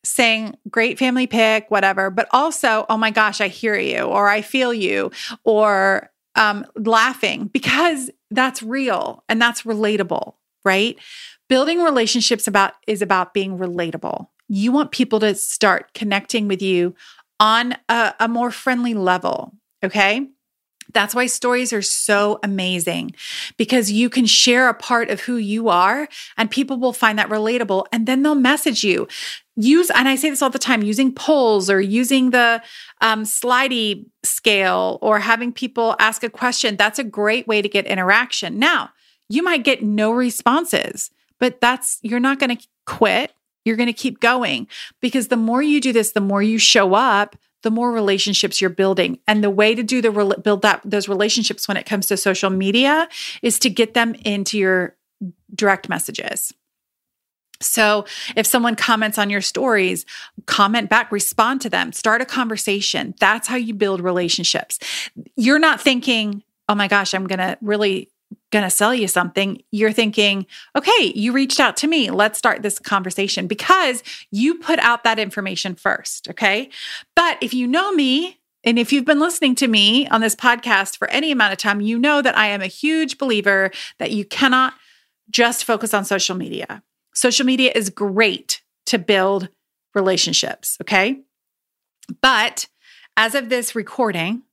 saying, 0.04 0.58
great 0.68 0.98
family 0.98 1.28
pick, 1.28 1.70
whatever, 1.70 2.10
but 2.10 2.28
also, 2.32 2.88
oh 2.90 2.98
my 2.98 3.12
gosh, 3.12 3.40
I 3.40 3.50
hear 3.50 3.76
you, 3.76 4.00
or 4.00 4.28
I 4.30 4.42
feel 4.42 4.74
you, 4.74 5.12
or 5.44 6.10
um, 6.34 6.66
laughing 6.76 7.46
because 7.54 8.10
that's 8.32 8.64
real 8.64 9.24
and 9.30 9.40
that's 9.40 9.62
relatable, 9.62 10.34
right? 10.66 10.98
Building 11.48 11.84
relationships 11.84 12.48
about 12.48 12.74
is 12.88 13.04
about 13.04 13.36
being 13.36 13.60
relatable. 13.60 14.28
You 14.48 14.72
want 14.72 14.92
people 14.92 15.20
to 15.20 15.36
start 15.36 15.94
connecting 15.94 16.48
with 16.48 16.64
you 16.64 16.96
on 17.40 17.76
a, 17.88 18.16
a 18.20 18.28
more 18.28 18.50
friendly 18.50 18.96
level. 18.96 19.54
Okay. 19.84 20.30
That's 20.94 21.16
why 21.16 21.26
stories 21.28 21.72
are 21.72 21.82
so 21.82 22.40
amazing 22.44 23.16
because 23.58 23.92
you 23.92 24.10
can 24.10 24.26
share 24.26 24.70
a 24.70 24.74
part 24.74 25.10
of 25.10 25.22
who 25.22 25.38
you 25.38 25.70
are 25.70 26.08
and 26.38 26.52
people 26.52 26.78
will 26.78 26.94
find 26.94 27.18
that 27.20 27.30
relatable 27.30 27.86
and 27.92 28.08
then 28.08 28.24
they'll 28.24 28.36
message 28.36 28.84
you. 28.84 29.08
Use, 29.56 29.92
and 29.92 30.08
I 30.08 30.16
say 30.16 30.30
this 30.32 30.42
all 30.42 30.50
the 30.50 30.58
time 30.58 30.82
using 30.82 31.14
polls 31.14 31.70
or 31.70 31.80
using 31.80 32.32
the 32.32 32.62
um, 33.02 33.24
slidey 33.24 34.06
scale 34.24 34.98
or 35.02 35.20
having 35.20 35.54
people 35.54 35.96
ask 36.00 36.24
a 36.24 36.30
question. 36.30 36.76
That's 36.76 36.98
a 36.98 37.04
great 37.04 37.48
way 37.48 37.62
to 37.62 37.70
get 37.70 37.86
interaction. 37.86 38.58
Now, 38.58 38.90
you 39.30 39.44
might 39.44 39.64
get 39.64 39.84
no 39.84 40.12
responses, 40.12 41.12
but 41.40 41.62
that's, 41.62 42.00
you're 42.02 42.20
not 42.20 42.40
going 42.40 42.58
to 42.58 42.68
quit. 42.86 43.32
You're 43.66 43.78
going 43.78 43.88
to 43.88 43.94
keep 43.94 44.20
going 44.20 44.68
because 45.02 45.30
the 45.30 45.38
more 45.38 45.62
you 45.62 45.80
do 45.80 45.94
this, 45.94 46.12
the 46.12 46.20
more 46.20 46.44
you 46.44 46.58
show 46.58 46.94
up, 46.94 47.36
the 47.64 47.72
more 47.72 47.92
relationships 47.92 48.62
you're 48.62 48.70
building. 48.70 49.20
And 49.28 49.44
the 49.44 49.50
way 49.50 49.74
to 49.74 49.84
do 49.84 50.02
the 50.02 50.12
build 50.44 50.62
that 50.62 50.82
those 50.86 51.10
relationships 51.10 51.68
when 51.68 51.78
it 51.78 51.86
comes 51.86 52.06
to 52.08 52.18
social 52.18 52.50
media 52.50 53.10
is 53.42 53.58
to 53.60 53.70
get 53.70 53.94
them 53.94 54.16
into 54.24 54.58
your 54.58 54.96
direct 55.56 55.90
messages. 55.90 56.54
So, 57.62 58.06
if 58.36 58.46
someone 58.46 58.76
comments 58.76 59.18
on 59.18 59.30
your 59.30 59.40
stories, 59.40 60.06
comment 60.46 60.90
back, 60.90 61.12
respond 61.12 61.62
to 61.62 61.70
them, 61.70 61.94
start 61.94 62.22
a 62.22 62.26
conversation. 62.26 63.16
That's 63.20 63.48
how 63.48 63.56
you 63.56 63.74
build 63.74 64.02
relationships. 64.02 64.80
You're 65.38 65.60
not 65.60 65.80
thinking, 65.80 66.44
oh 66.68 66.76
my 66.76 66.90
gosh, 66.90 67.14
I'm 67.14 67.26
going 67.26 67.40
to 67.40 67.58
really 67.62 68.10
going 68.54 68.64
to 68.64 68.70
sell 68.70 68.94
you 68.94 69.10
something, 69.10 69.62
you're 69.72 69.92
thinking, 69.92 70.46
okay, 70.78 71.12
you 71.14 71.34
reached 71.34 71.60
out 71.60 71.76
to 71.78 71.88
me. 71.88 72.10
Let's 72.12 72.38
start 72.38 72.62
this 72.62 72.80
conversation 72.80 73.48
because 73.48 74.04
you 74.32 74.60
put 74.60 74.80
out 74.80 75.04
that 75.04 75.20
information 75.20 75.76
first. 75.76 76.30
Okay. 76.30 76.70
But 77.16 77.38
if 77.42 77.54
you 77.54 77.68
know 77.68 77.92
me, 77.92 78.40
and 78.64 78.80
if 78.80 78.94
you've 78.94 79.04
been 79.04 79.20
listening 79.20 79.56
to 79.56 79.68
me 79.68 80.08
on 80.08 80.22
this 80.22 80.36
podcast 80.36 80.98
for 80.98 81.10
any 81.10 81.32
amount 81.32 81.52
of 81.52 81.60
time, 81.60 81.82
you 81.82 82.00
know 82.00 82.22
that 82.22 82.38
I 82.38 82.48
am 82.48 82.62
a 82.62 82.68
huge 82.68 83.18
believer 83.18 83.72
that 84.00 84.12
you 84.12 84.24
cannot 84.24 84.74
just 85.30 85.66
focus 85.66 85.94
on 85.94 86.06
social 86.06 86.38
media. 86.38 86.82
Social 87.14 87.46
media 87.46 87.72
is 87.76 87.90
great 87.90 88.62
to 88.86 88.98
build 88.98 89.50
relationships. 89.94 90.78
Okay. 90.82 91.22
But 92.22 92.68
as 93.18 93.36
of 93.36 93.50
this 93.50 93.76
recording, 93.76 94.44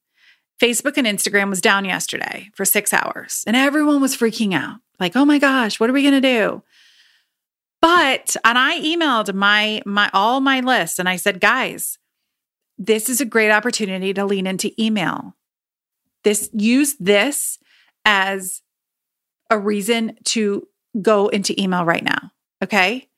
Facebook 0.61 0.99
and 0.99 1.07
Instagram 1.07 1.49
was 1.49 1.61
down 1.61 1.85
yesterday 1.85 2.51
for 2.55 2.65
six 2.65 2.93
hours 2.93 3.43
and 3.47 3.57
everyone 3.57 4.01
was 4.01 4.17
freaking 4.17 4.55
out. 4.55 4.79
Like, 4.99 5.17
oh 5.17 5.25
my 5.25 5.39
gosh, 5.39 5.81
what 5.81 5.89
are 5.89 5.95
we 5.95 6.03
going 6.03 6.21
to 6.21 6.39
do? 6.39 6.63
But, 7.81 8.37
and 8.45 8.59
I 8.59 8.79
emailed 8.81 9.35
my, 9.35 9.81
my, 9.87 10.11
all 10.13 10.41
my 10.41 10.61
lists 10.61 10.99
and 10.99 11.09
I 11.09 11.17
said, 11.17 11.41
guys, 11.41 11.99
this 12.77 13.09
is 13.09 13.23
a 13.23 13.27
great 13.27 13.51
opportunity 13.51 14.13
to 14.13 14.27
lean 14.27 14.47
into 14.47 14.71
email. 14.79 15.35
This 16.25 16.51
use 16.53 16.95
this 17.01 17.59
as 18.05 18.61
a 19.49 19.59
reason 19.59 20.19
to 20.25 20.69
go 21.01 21.29
into 21.29 21.59
email 21.61 21.87
right 21.87 22.05
now. 22.05 22.33
Okay. 22.63 23.09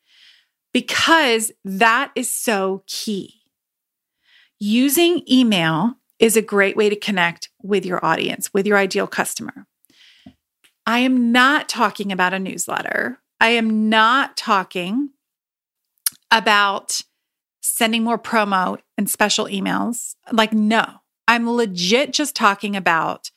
Because 0.72 1.50
that 1.64 2.12
is 2.14 2.32
so 2.32 2.84
key. 2.86 3.42
Using 4.60 5.22
email 5.28 5.96
is 6.22 6.36
a 6.36 6.42
great 6.42 6.76
way 6.76 6.88
to 6.88 6.94
connect 6.94 7.50
with 7.62 7.84
your 7.84 8.02
audience, 8.02 8.54
with 8.54 8.64
your 8.64 8.78
ideal 8.78 9.08
customer. 9.08 9.66
I 10.86 11.00
am 11.00 11.32
not 11.32 11.68
talking 11.68 12.12
about 12.12 12.32
a 12.32 12.38
newsletter. 12.38 13.18
I 13.40 13.48
am 13.48 13.88
not 13.88 14.36
talking 14.36 15.10
about 16.30 17.02
sending 17.60 18.04
more 18.04 18.18
promo 18.18 18.78
and 18.96 19.10
special 19.10 19.46
emails. 19.46 20.14
Like, 20.30 20.52
no, 20.52 20.86
I'm 21.26 21.50
legit 21.50 22.12
just 22.12 22.36
talking 22.36 22.76
about 22.76 23.32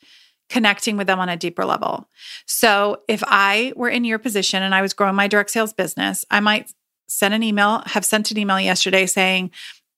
connecting 0.47 0.95
with 0.95 1.07
them 1.07 1.19
on 1.19 1.27
a 1.27 1.35
deeper 1.35 1.65
level. 1.65 2.07
So 2.45 3.01
if 3.07 3.23
I 3.25 3.73
were 3.75 3.89
in 3.89 4.05
your 4.05 4.19
position 4.19 4.61
and 4.61 4.75
I 4.75 4.83
was 4.83 4.93
growing 4.93 5.15
my 5.15 5.27
direct 5.27 5.49
sales 5.49 5.73
business, 5.73 6.23
I 6.29 6.39
might 6.39 6.71
send 7.07 7.33
an 7.33 7.41
email, 7.41 7.81
have 7.87 8.05
sent 8.05 8.29
an 8.29 8.37
email 8.37 8.59
yesterday 8.59 9.07
saying, 9.07 9.49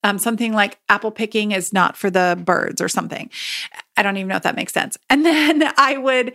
um, 0.04 0.18
something 0.18 0.52
like 0.52 0.78
apple 0.88 1.10
picking 1.10 1.52
is 1.52 1.72
not 1.72 1.96
for 1.96 2.10
the 2.10 2.40
birds 2.44 2.80
or 2.80 2.88
something. 2.88 3.30
I 3.96 4.02
don't 4.02 4.16
even 4.16 4.28
know 4.28 4.36
if 4.36 4.42
that 4.42 4.56
makes 4.56 4.72
sense. 4.72 4.96
And 5.10 5.24
then 5.24 5.62
I 5.76 5.96
would 5.96 6.34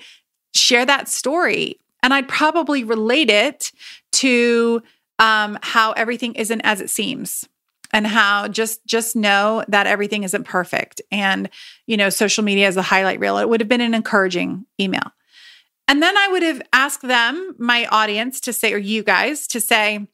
share 0.53 0.85
that 0.85 1.07
story 1.07 1.79
and 2.01 2.13
I'd 2.13 2.27
probably 2.27 2.83
relate 2.83 3.29
it 3.29 3.71
to 4.13 4.83
um, 5.19 5.57
how 5.61 5.93
everything 5.93 6.35
isn't 6.35 6.61
as 6.61 6.81
it 6.81 6.89
seems 6.89 7.47
and 7.93 8.07
how 8.07 8.47
just 8.47 8.85
just 8.85 9.15
know 9.15 9.63
that 9.67 9.87
everything 9.87 10.23
isn't 10.23 10.43
perfect 10.43 11.01
and 11.11 11.49
you 11.85 11.95
know 11.95 12.09
social 12.09 12.43
media 12.43 12.67
is 12.67 12.75
a 12.75 12.81
highlight 12.81 13.19
reel 13.19 13.37
it 13.37 13.47
would 13.47 13.61
have 13.61 13.69
been 13.69 13.81
an 13.81 13.93
encouraging 13.93 14.65
email 14.81 15.11
and 15.87 16.01
then 16.01 16.17
i 16.17 16.27
would 16.29 16.41
have 16.43 16.61
asked 16.73 17.03
them 17.03 17.55
my 17.59 17.85
audience 17.85 18.41
to 18.41 18.51
say 18.51 18.73
or 18.73 18.77
you 18.77 19.03
guys 19.03 19.47
to 19.47 19.61
say 19.61 20.05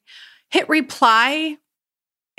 hit 0.50 0.68
reply 0.68 1.56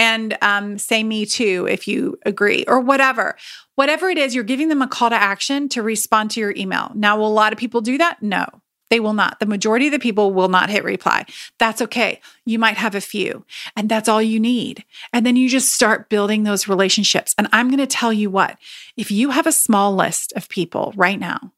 and 0.01 0.35
um, 0.41 0.79
say 0.79 1.03
me 1.03 1.27
too 1.27 1.67
if 1.69 1.87
you 1.87 2.17
agree 2.25 2.65
or 2.67 2.79
whatever 2.79 3.37
whatever 3.75 4.09
it 4.09 4.17
is 4.17 4.33
you're 4.33 4.43
giving 4.43 4.67
them 4.67 4.81
a 4.81 4.87
call 4.87 5.11
to 5.11 5.15
action 5.15 5.69
to 5.69 5.83
respond 5.83 6.31
to 6.31 6.39
your 6.39 6.53
email 6.57 6.91
now 6.95 7.15
will 7.17 7.27
a 7.27 7.29
lot 7.29 7.53
of 7.53 7.59
people 7.59 7.81
do 7.81 7.97
that 7.97 8.21
no 8.21 8.45
they 8.91 8.99
will 8.99 9.13
not. 9.13 9.39
The 9.39 9.45
majority 9.45 9.87
of 9.87 9.93
the 9.93 9.99
people 9.99 10.33
will 10.33 10.49
not 10.49 10.69
hit 10.69 10.83
reply. 10.83 11.25
That's 11.57 11.81
okay. 11.81 12.19
You 12.45 12.59
might 12.59 12.75
have 12.75 12.93
a 12.93 12.99
few, 12.99 13.45
and 13.77 13.87
that's 13.87 14.09
all 14.09 14.21
you 14.21 14.37
need. 14.37 14.83
And 15.13 15.25
then 15.25 15.37
you 15.37 15.47
just 15.47 15.71
start 15.71 16.09
building 16.09 16.43
those 16.43 16.67
relationships. 16.67 17.33
And 17.37 17.47
I'm 17.53 17.69
going 17.69 17.79
to 17.79 17.87
tell 17.87 18.11
you 18.11 18.29
what 18.29 18.57
if 18.97 19.09
you 19.09 19.29
have 19.29 19.47
a 19.47 19.53
small 19.53 19.95
list 19.95 20.33
of 20.35 20.49
people 20.49 20.91
right 20.97 21.17
now, 21.17 21.53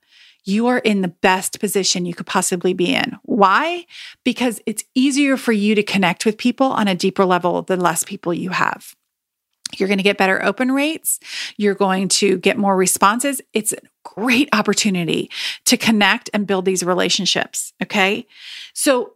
you 0.46 0.68
are 0.68 0.80
in 0.80 1.02
the 1.02 1.08
best 1.08 1.60
position 1.60 2.06
you 2.06 2.14
could 2.14 2.26
possibly 2.26 2.74
be 2.74 2.94
in. 2.94 3.18
Why? 3.24 3.86
Because 4.24 4.62
it's 4.66 4.84
easier 4.94 5.38
for 5.38 5.52
you 5.52 5.76
to 5.76 5.84
connect 5.84 6.26
with 6.26 6.38
people 6.38 6.68
on 6.68 6.88
a 6.88 6.96
deeper 6.96 7.26
level 7.26 7.62
the 7.62 7.78
less 7.78 8.04
people 8.04 8.34
you 8.34 8.50
have. 8.50 8.96
You're 9.80 9.88
going 9.88 9.98
to 9.98 10.04
get 10.04 10.18
better 10.18 10.44
open 10.44 10.72
rates. 10.72 11.20
You're 11.58 11.74
going 11.74 12.08
to 12.10 12.38
get 12.38 12.58
more 12.58 12.76
responses. 12.76 13.42
It's 13.54 13.74
a 13.74 13.78
great 14.04 14.50
opportunity 14.54 15.32
to 15.66 15.78
connect 15.78 16.30
and 16.34 16.46
build 16.46 16.66
these 16.66 16.84
relationships. 16.84 17.74
Okay. 17.82 18.28
So, 18.74 19.14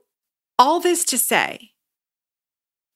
all 0.59 0.79
this 0.79 1.05
to 1.05 1.19
say, 1.19 1.71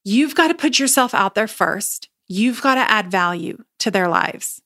you've 0.04 0.34
got 0.34 0.48
to 0.48 0.56
put 0.56 0.80
yourself 0.80 1.14
out 1.14 1.36
there 1.36 1.48
first. 1.48 2.10
You've 2.28 2.62
got 2.62 2.76
to 2.76 2.82
add 2.82 3.12
value 3.12 3.64
to 3.80 3.92
their 3.92 4.08
lives 4.08 4.62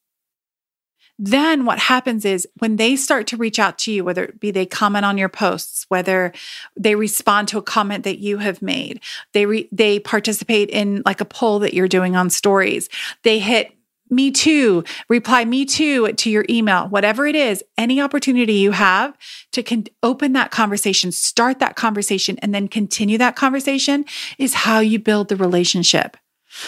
then 1.18 1.66
what 1.66 1.80
happens 1.80 2.26
is 2.26 2.48
when 2.58 2.76
they 2.76 2.96
start 2.96 3.28
to 3.28 3.38
reach 3.38 3.58
out 3.58 3.78
to 3.80 3.92
you, 3.92 4.04
whether 4.04 4.26
it 4.26 4.40
be 4.40 4.52
they 4.52 4.66
comment 4.66 5.06
on 5.06 5.18
your 5.18 5.30
posts, 5.30 5.86
whether 5.88 6.34
they 6.76 6.96
respond 6.96 7.48
to 7.50 7.58
a 7.58 7.64
comment 7.64 8.04
that 8.04 8.20
you 8.20 8.40
have 8.40 8.62
made, 8.62 9.00
they 9.34 9.46
re- 9.46 9.70
they 9.72 10.00
participate 10.00 10.70
in 10.70 11.02
like 11.06 11.22
a 11.22 11.26
poll 11.26 11.60
that 11.60 11.74
you're 11.74 11.88
doing 11.88 12.16
on 12.16 12.30
stories, 12.30 12.90
they 13.24 13.40
hit 13.40 13.72
me 14.10 14.30
too, 14.30 14.84
reply 15.10 15.46
me 15.46 15.66
too 15.66 16.12
to 16.14 16.30
your 16.30 16.46
email, 16.50 16.88
whatever 16.88 17.26
it 17.26 17.36
is, 17.36 17.64
any 17.78 18.00
opportunity 18.00 18.54
you 18.54 18.72
have 18.72 19.18
to 19.52 19.64
con- 19.64 19.86
open 20.04 20.34
that 20.34 20.52
conversation, 20.52 21.12
start 21.12 21.60
that 21.60 21.76
conversation, 21.76 22.38
and 22.40 22.54
then 22.54 22.68
continue 22.68 23.18
that 23.18 23.36
conversation 23.36 24.06
is 24.38 24.54
how 24.54 24.80
you 24.80 25.00
build 25.00 25.30
the 25.30 25.36
relationship. 25.36 26.18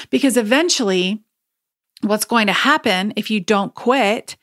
Because 0.09 0.35
eventually, 0.35 1.23
what's 2.01 2.25
going 2.25 2.47
to 2.47 2.53
happen 2.53 3.13
if 3.15 3.31
you 3.31 3.39
don't 3.39 3.73
quit 3.73 4.37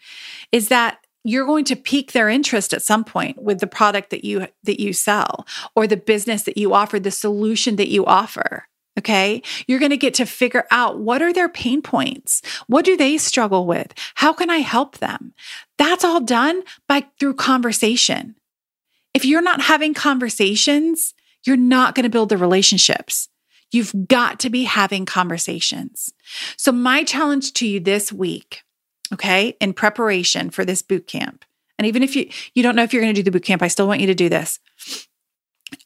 is 0.52 0.68
that 0.68 0.98
you're 1.22 1.46
going 1.46 1.64
to 1.64 1.76
pique 1.76 2.12
their 2.12 2.28
interest 2.28 2.74
at 2.74 2.82
some 2.82 3.04
point 3.04 3.42
with 3.42 3.60
the 3.60 3.66
product 3.66 4.10
that 4.10 4.24
you 4.24 4.46
that 4.64 4.80
you 4.80 4.92
sell 4.92 5.46
or 5.74 5.86
the 5.86 5.96
business 5.96 6.42
that 6.42 6.58
you 6.58 6.74
offer 6.74 7.00
the 7.00 7.10
solution 7.10 7.76
that 7.76 7.88
you 7.88 8.04
offer 8.06 8.66
okay? 8.96 9.42
You're 9.66 9.80
going 9.80 9.90
to 9.90 9.96
get 9.96 10.14
to 10.14 10.24
figure 10.24 10.66
out 10.70 11.00
what 11.00 11.20
are 11.20 11.32
their 11.32 11.48
pain 11.48 11.82
points? 11.82 12.40
What 12.68 12.84
do 12.84 12.96
they 12.96 13.18
struggle 13.18 13.66
with? 13.66 13.92
How 14.14 14.32
can 14.32 14.50
i 14.50 14.58
help 14.58 14.98
them? 14.98 15.34
That's 15.78 16.04
all 16.04 16.20
done 16.20 16.62
by 16.86 17.06
through 17.18 17.34
conversation. 17.34 18.36
If 19.12 19.24
you're 19.24 19.42
not 19.42 19.62
having 19.62 19.94
conversations 19.94 21.12
you're 21.44 21.56
not 21.56 21.94
going 21.94 22.04
to 22.04 22.10
build 22.10 22.30
the 22.30 22.36
relationships 22.36 23.28
You've 23.74 24.06
got 24.06 24.38
to 24.40 24.50
be 24.50 24.64
having 24.64 25.04
conversations. 25.04 26.12
So, 26.56 26.70
my 26.70 27.02
challenge 27.02 27.52
to 27.54 27.66
you 27.66 27.80
this 27.80 28.12
week, 28.12 28.62
okay, 29.12 29.56
in 29.60 29.72
preparation 29.72 30.50
for 30.50 30.64
this 30.64 30.80
boot 30.80 31.08
camp, 31.08 31.44
and 31.76 31.86
even 31.86 32.02
if 32.04 32.14
you, 32.14 32.30
you 32.54 32.62
don't 32.62 32.76
know 32.76 32.84
if 32.84 32.92
you're 32.92 33.02
going 33.02 33.14
to 33.14 33.20
do 33.20 33.24
the 33.24 33.32
boot 33.32 33.44
camp, 33.44 33.62
I 33.62 33.68
still 33.68 33.88
want 33.88 34.00
you 34.00 34.06
to 34.06 34.14
do 34.14 34.28
this. 34.28 34.60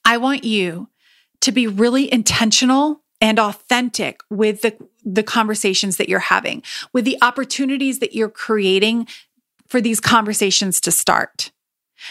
I 0.04 0.18
want 0.18 0.44
you 0.44 0.88
to 1.40 1.50
be 1.50 1.66
really 1.66 2.12
intentional 2.12 3.02
and 3.20 3.38
authentic 3.38 4.20
with 4.28 4.60
the, 4.60 4.76
the 5.04 5.22
conversations 5.22 5.96
that 5.96 6.08
you're 6.08 6.18
having, 6.18 6.62
with 6.92 7.04
the 7.04 7.18
opportunities 7.22 8.00
that 8.00 8.14
you're 8.14 8.28
creating 8.28 9.08
for 9.66 9.80
these 9.80 9.98
conversations 9.98 10.80
to 10.82 10.92
start. 10.92 11.52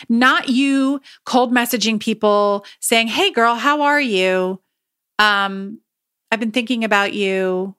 Not 0.09 0.49
you 0.49 1.01
cold 1.25 1.53
messaging 1.53 1.99
people 1.99 2.65
saying, 2.79 3.07
Hey, 3.09 3.31
girl, 3.31 3.55
how 3.55 3.83
are 3.83 4.01
you? 4.01 4.59
Um, 5.19 5.79
I've 6.31 6.39
been 6.39 6.51
thinking 6.51 6.83
about 6.83 7.13
you. 7.13 7.75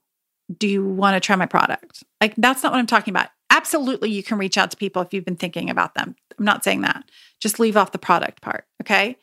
Do 0.57 0.67
you 0.67 0.85
want 0.85 1.15
to 1.15 1.21
try 1.21 1.37
my 1.37 1.47
product? 1.47 2.03
Like, 2.21 2.35
that's 2.37 2.63
not 2.63 2.73
what 2.73 2.79
I'm 2.79 2.87
talking 2.87 3.13
about. 3.13 3.29
Absolutely, 3.51 4.11
you 4.11 4.23
can 4.23 4.39
reach 4.39 4.57
out 4.57 4.71
to 4.71 4.77
people 4.77 5.03
if 5.03 5.13
you've 5.13 5.25
been 5.25 5.37
thinking 5.37 5.69
about 5.69 5.95
them. 5.95 6.17
I'm 6.39 6.45
not 6.45 6.65
saying 6.65 6.83
that. 6.83 7.05
Just 7.41 7.61
leave 7.61 7.77
off 7.77 7.93
the 7.93 7.99
product 7.99 8.41
part. 8.41 8.65
Okay. 8.83 9.17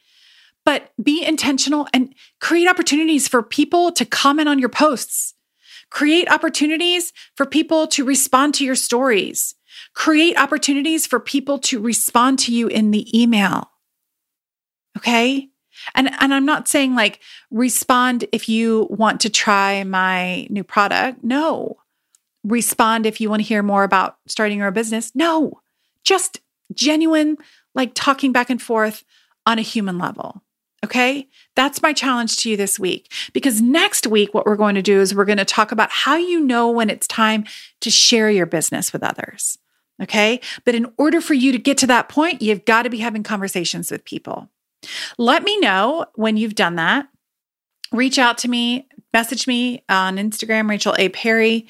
But 0.65 0.91
be 1.01 1.23
intentional 1.23 1.87
and 1.93 2.13
create 2.41 2.67
opportunities 2.67 3.27
for 3.27 3.43
people 3.43 3.91
to 3.93 4.05
comment 4.05 4.49
on 4.49 4.59
your 4.59 4.69
posts. 4.69 5.35
Create 5.91 6.29
opportunities 6.29 7.13
for 7.35 7.45
people 7.45 7.87
to 7.87 8.03
respond 8.03 8.55
to 8.55 8.65
your 8.65 8.75
stories. 8.75 9.55
Create 9.93 10.37
opportunities 10.37 11.05
for 11.05 11.19
people 11.19 11.59
to 11.59 11.79
respond 11.79 12.39
to 12.39 12.53
you 12.53 12.67
in 12.67 12.91
the 12.91 13.19
email. 13.19 13.69
Okay. 14.97 15.49
And 15.93 16.09
and 16.19 16.33
I'm 16.33 16.45
not 16.45 16.67
saying 16.67 16.95
like 16.95 17.19
respond 17.51 18.25
if 18.31 18.49
you 18.49 18.87
want 18.89 19.21
to 19.21 19.29
try 19.29 19.83
my 19.83 20.47
new 20.49 20.63
product. 20.63 21.23
No. 21.23 21.77
Respond 22.43 23.05
if 23.05 23.19
you 23.19 23.29
want 23.29 23.41
to 23.41 23.47
hear 23.47 23.63
more 23.63 23.83
about 23.83 24.17
starting 24.27 24.59
your 24.59 24.71
business. 24.71 25.11
No. 25.15 25.61
Just 26.03 26.39
genuine 26.73 27.37
like 27.73 27.91
talking 27.93 28.31
back 28.31 28.49
and 28.49 28.61
forth 28.61 29.03
on 29.45 29.59
a 29.59 29.63
human 29.63 29.99
level. 29.99 30.41
Okay? 30.83 31.27
That's 31.55 31.81
my 31.81 31.93
challenge 31.93 32.37
to 32.37 32.49
you 32.49 32.57
this 32.57 32.79
week. 32.79 33.11
Because 33.33 33.61
next 33.61 34.05
week, 34.05 34.33
what 34.33 34.45
we're 34.45 34.55
going 34.55 34.75
to 34.75 34.83
do 34.83 35.01
is 35.01 35.15
we're 35.15 35.25
going 35.25 35.39
to 35.39 35.45
talk 35.45 35.71
about 35.71 35.89
how 35.89 36.15
you 36.15 36.39
know 36.39 36.69
when 36.69 36.89
it's 36.91 37.07
time 37.07 37.45
to 37.81 37.89
share 37.89 38.29
your 38.29 38.45
business 38.45 38.93
with 38.93 39.03
others. 39.03 39.57
Okay? 40.01 40.39
But 40.63 40.75
in 40.75 40.91
order 40.97 41.21
for 41.21 41.33
you 41.33 41.51
to 41.51 41.57
get 41.57 41.77
to 41.79 41.87
that 41.87 42.07
point, 42.07 42.41
you've 42.41 42.65
got 42.65 42.83
to 42.83 42.91
be 42.91 42.99
having 42.99 43.23
conversations 43.23 43.89
with 43.89 44.05
people. 44.05 44.49
Let 45.17 45.43
me 45.43 45.59
know 45.59 46.05
when 46.15 46.37
you've 46.37 46.55
done 46.55 46.75
that. 46.75 47.07
Reach 47.91 48.17
out 48.17 48.37
to 48.39 48.47
me, 48.47 48.87
message 49.13 49.47
me 49.47 49.83
on 49.89 50.17
Instagram, 50.17 50.69
Rachel 50.69 50.95
A. 50.97 51.09
Perry, 51.09 51.67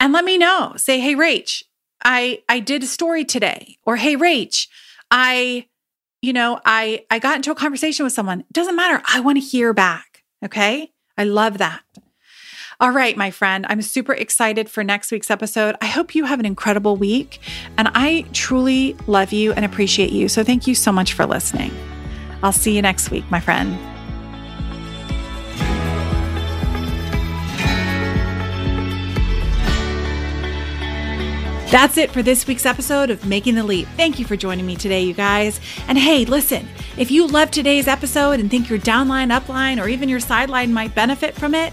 and 0.00 0.12
let 0.12 0.24
me 0.24 0.38
know. 0.38 0.74
Say, 0.76 0.98
hey, 0.98 1.14
Rach, 1.14 1.62
I 2.04 2.42
I 2.48 2.60
did 2.60 2.82
a 2.82 2.86
story 2.86 3.24
today. 3.24 3.78
Or 3.84 3.96
hey, 3.96 4.16
Rach, 4.16 4.66
I, 5.10 5.66
you 6.20 6.32
know, 6.32 6.60
I 6.64 7.04
I 7.10 7.18
got 7.18 7.36
into 7.36 7.52
a 7.52 7.54
conversation 7.54 8.04
with 8.04 8.12
someone. 8.12 8.40
It 8.40 8.52
doesn't 8.52 8.76
matter. 8.76 9.02
I 9.06 9.20
want 9.20 9.36
to 9.36 9.44
hear 9.44 9.72
back. 9.72 10.24
Okay. 10.44 10.92
I 11.16 11.24
love 11.24 11.58
that. 11.58 11.82
All 12.80 12.90
right, 12.90 13.16
my 13.16 13.30
friend, 13.30 13.64
I'm 13.68 13.80
super 13.80 14.12
excited 14.12 14.68
for 14.68 14.82
next 14.82 15.12
week's 15.12 15.30
episode. 15.30 15.76
I 15.80 15.86
hope 15.86 16.16
you 16.16 16.24
have 16.24 16.40
an 16.40 16.46
incredible 16.46 16.96
week, 16.96 17.38
and 17.78 17.88
I 17.94 18.24
truly 18.32 18.96
love 19.06 19.32
you 19.32 19.52
and 19.52 19.64
appreciate 19.64 20.10
you. 20.10 20.28
So, 20.28 20.42
thank 20.42 20.66
you 20.66 20.74
so 20.74 20.90
much 20.90 21.12
for 21.12 21.24
listening. 21.24 21.70
I'll 22.42 22.52
see 22.52 22.74
you 22.74 22.82
next 22.82 23.10
week, 23.10 23.30
my 23.30 23.40
friend. 23.40 23.78
That's 31.72 31.96
it 31.96 32.10
for 32.10 32.22
this 32.22 32.46
week's 32.46 32.66
episode 32.66 33.08
of 33.08 33.24
Making 33.24 33.54
the 33.54 33.64
Leap. 33.64 33.88
Thank 33.96 34.18
you 34.18 34.26
for 34.26 34.36
joining 34.36 34.66
me 34.66 34.76
today, 34.76 35.04
you 35.04 35.14
guys. 35.14 35.58
And 35.88 35.96
hey, 35.96 36.26
listen, 36.26 36.68
if 36.98 37.10
you 37.10 37.26
love 37.26 37.50
today's 37.50 37.88
episode 37.88 38.40
and 38.40 38.50
think 38.50 38.68
your 38.68 38.78
downline, 38.78 39.34
upline, 39.34 39.82
or 39.82 39.88
even 39.88 40.10
your 40.10 40.20
sideline 40.20 40.74
might 40.74 40.94
benefit 40.94 41.34
from 41.34 41.54
it, 41.54 41.72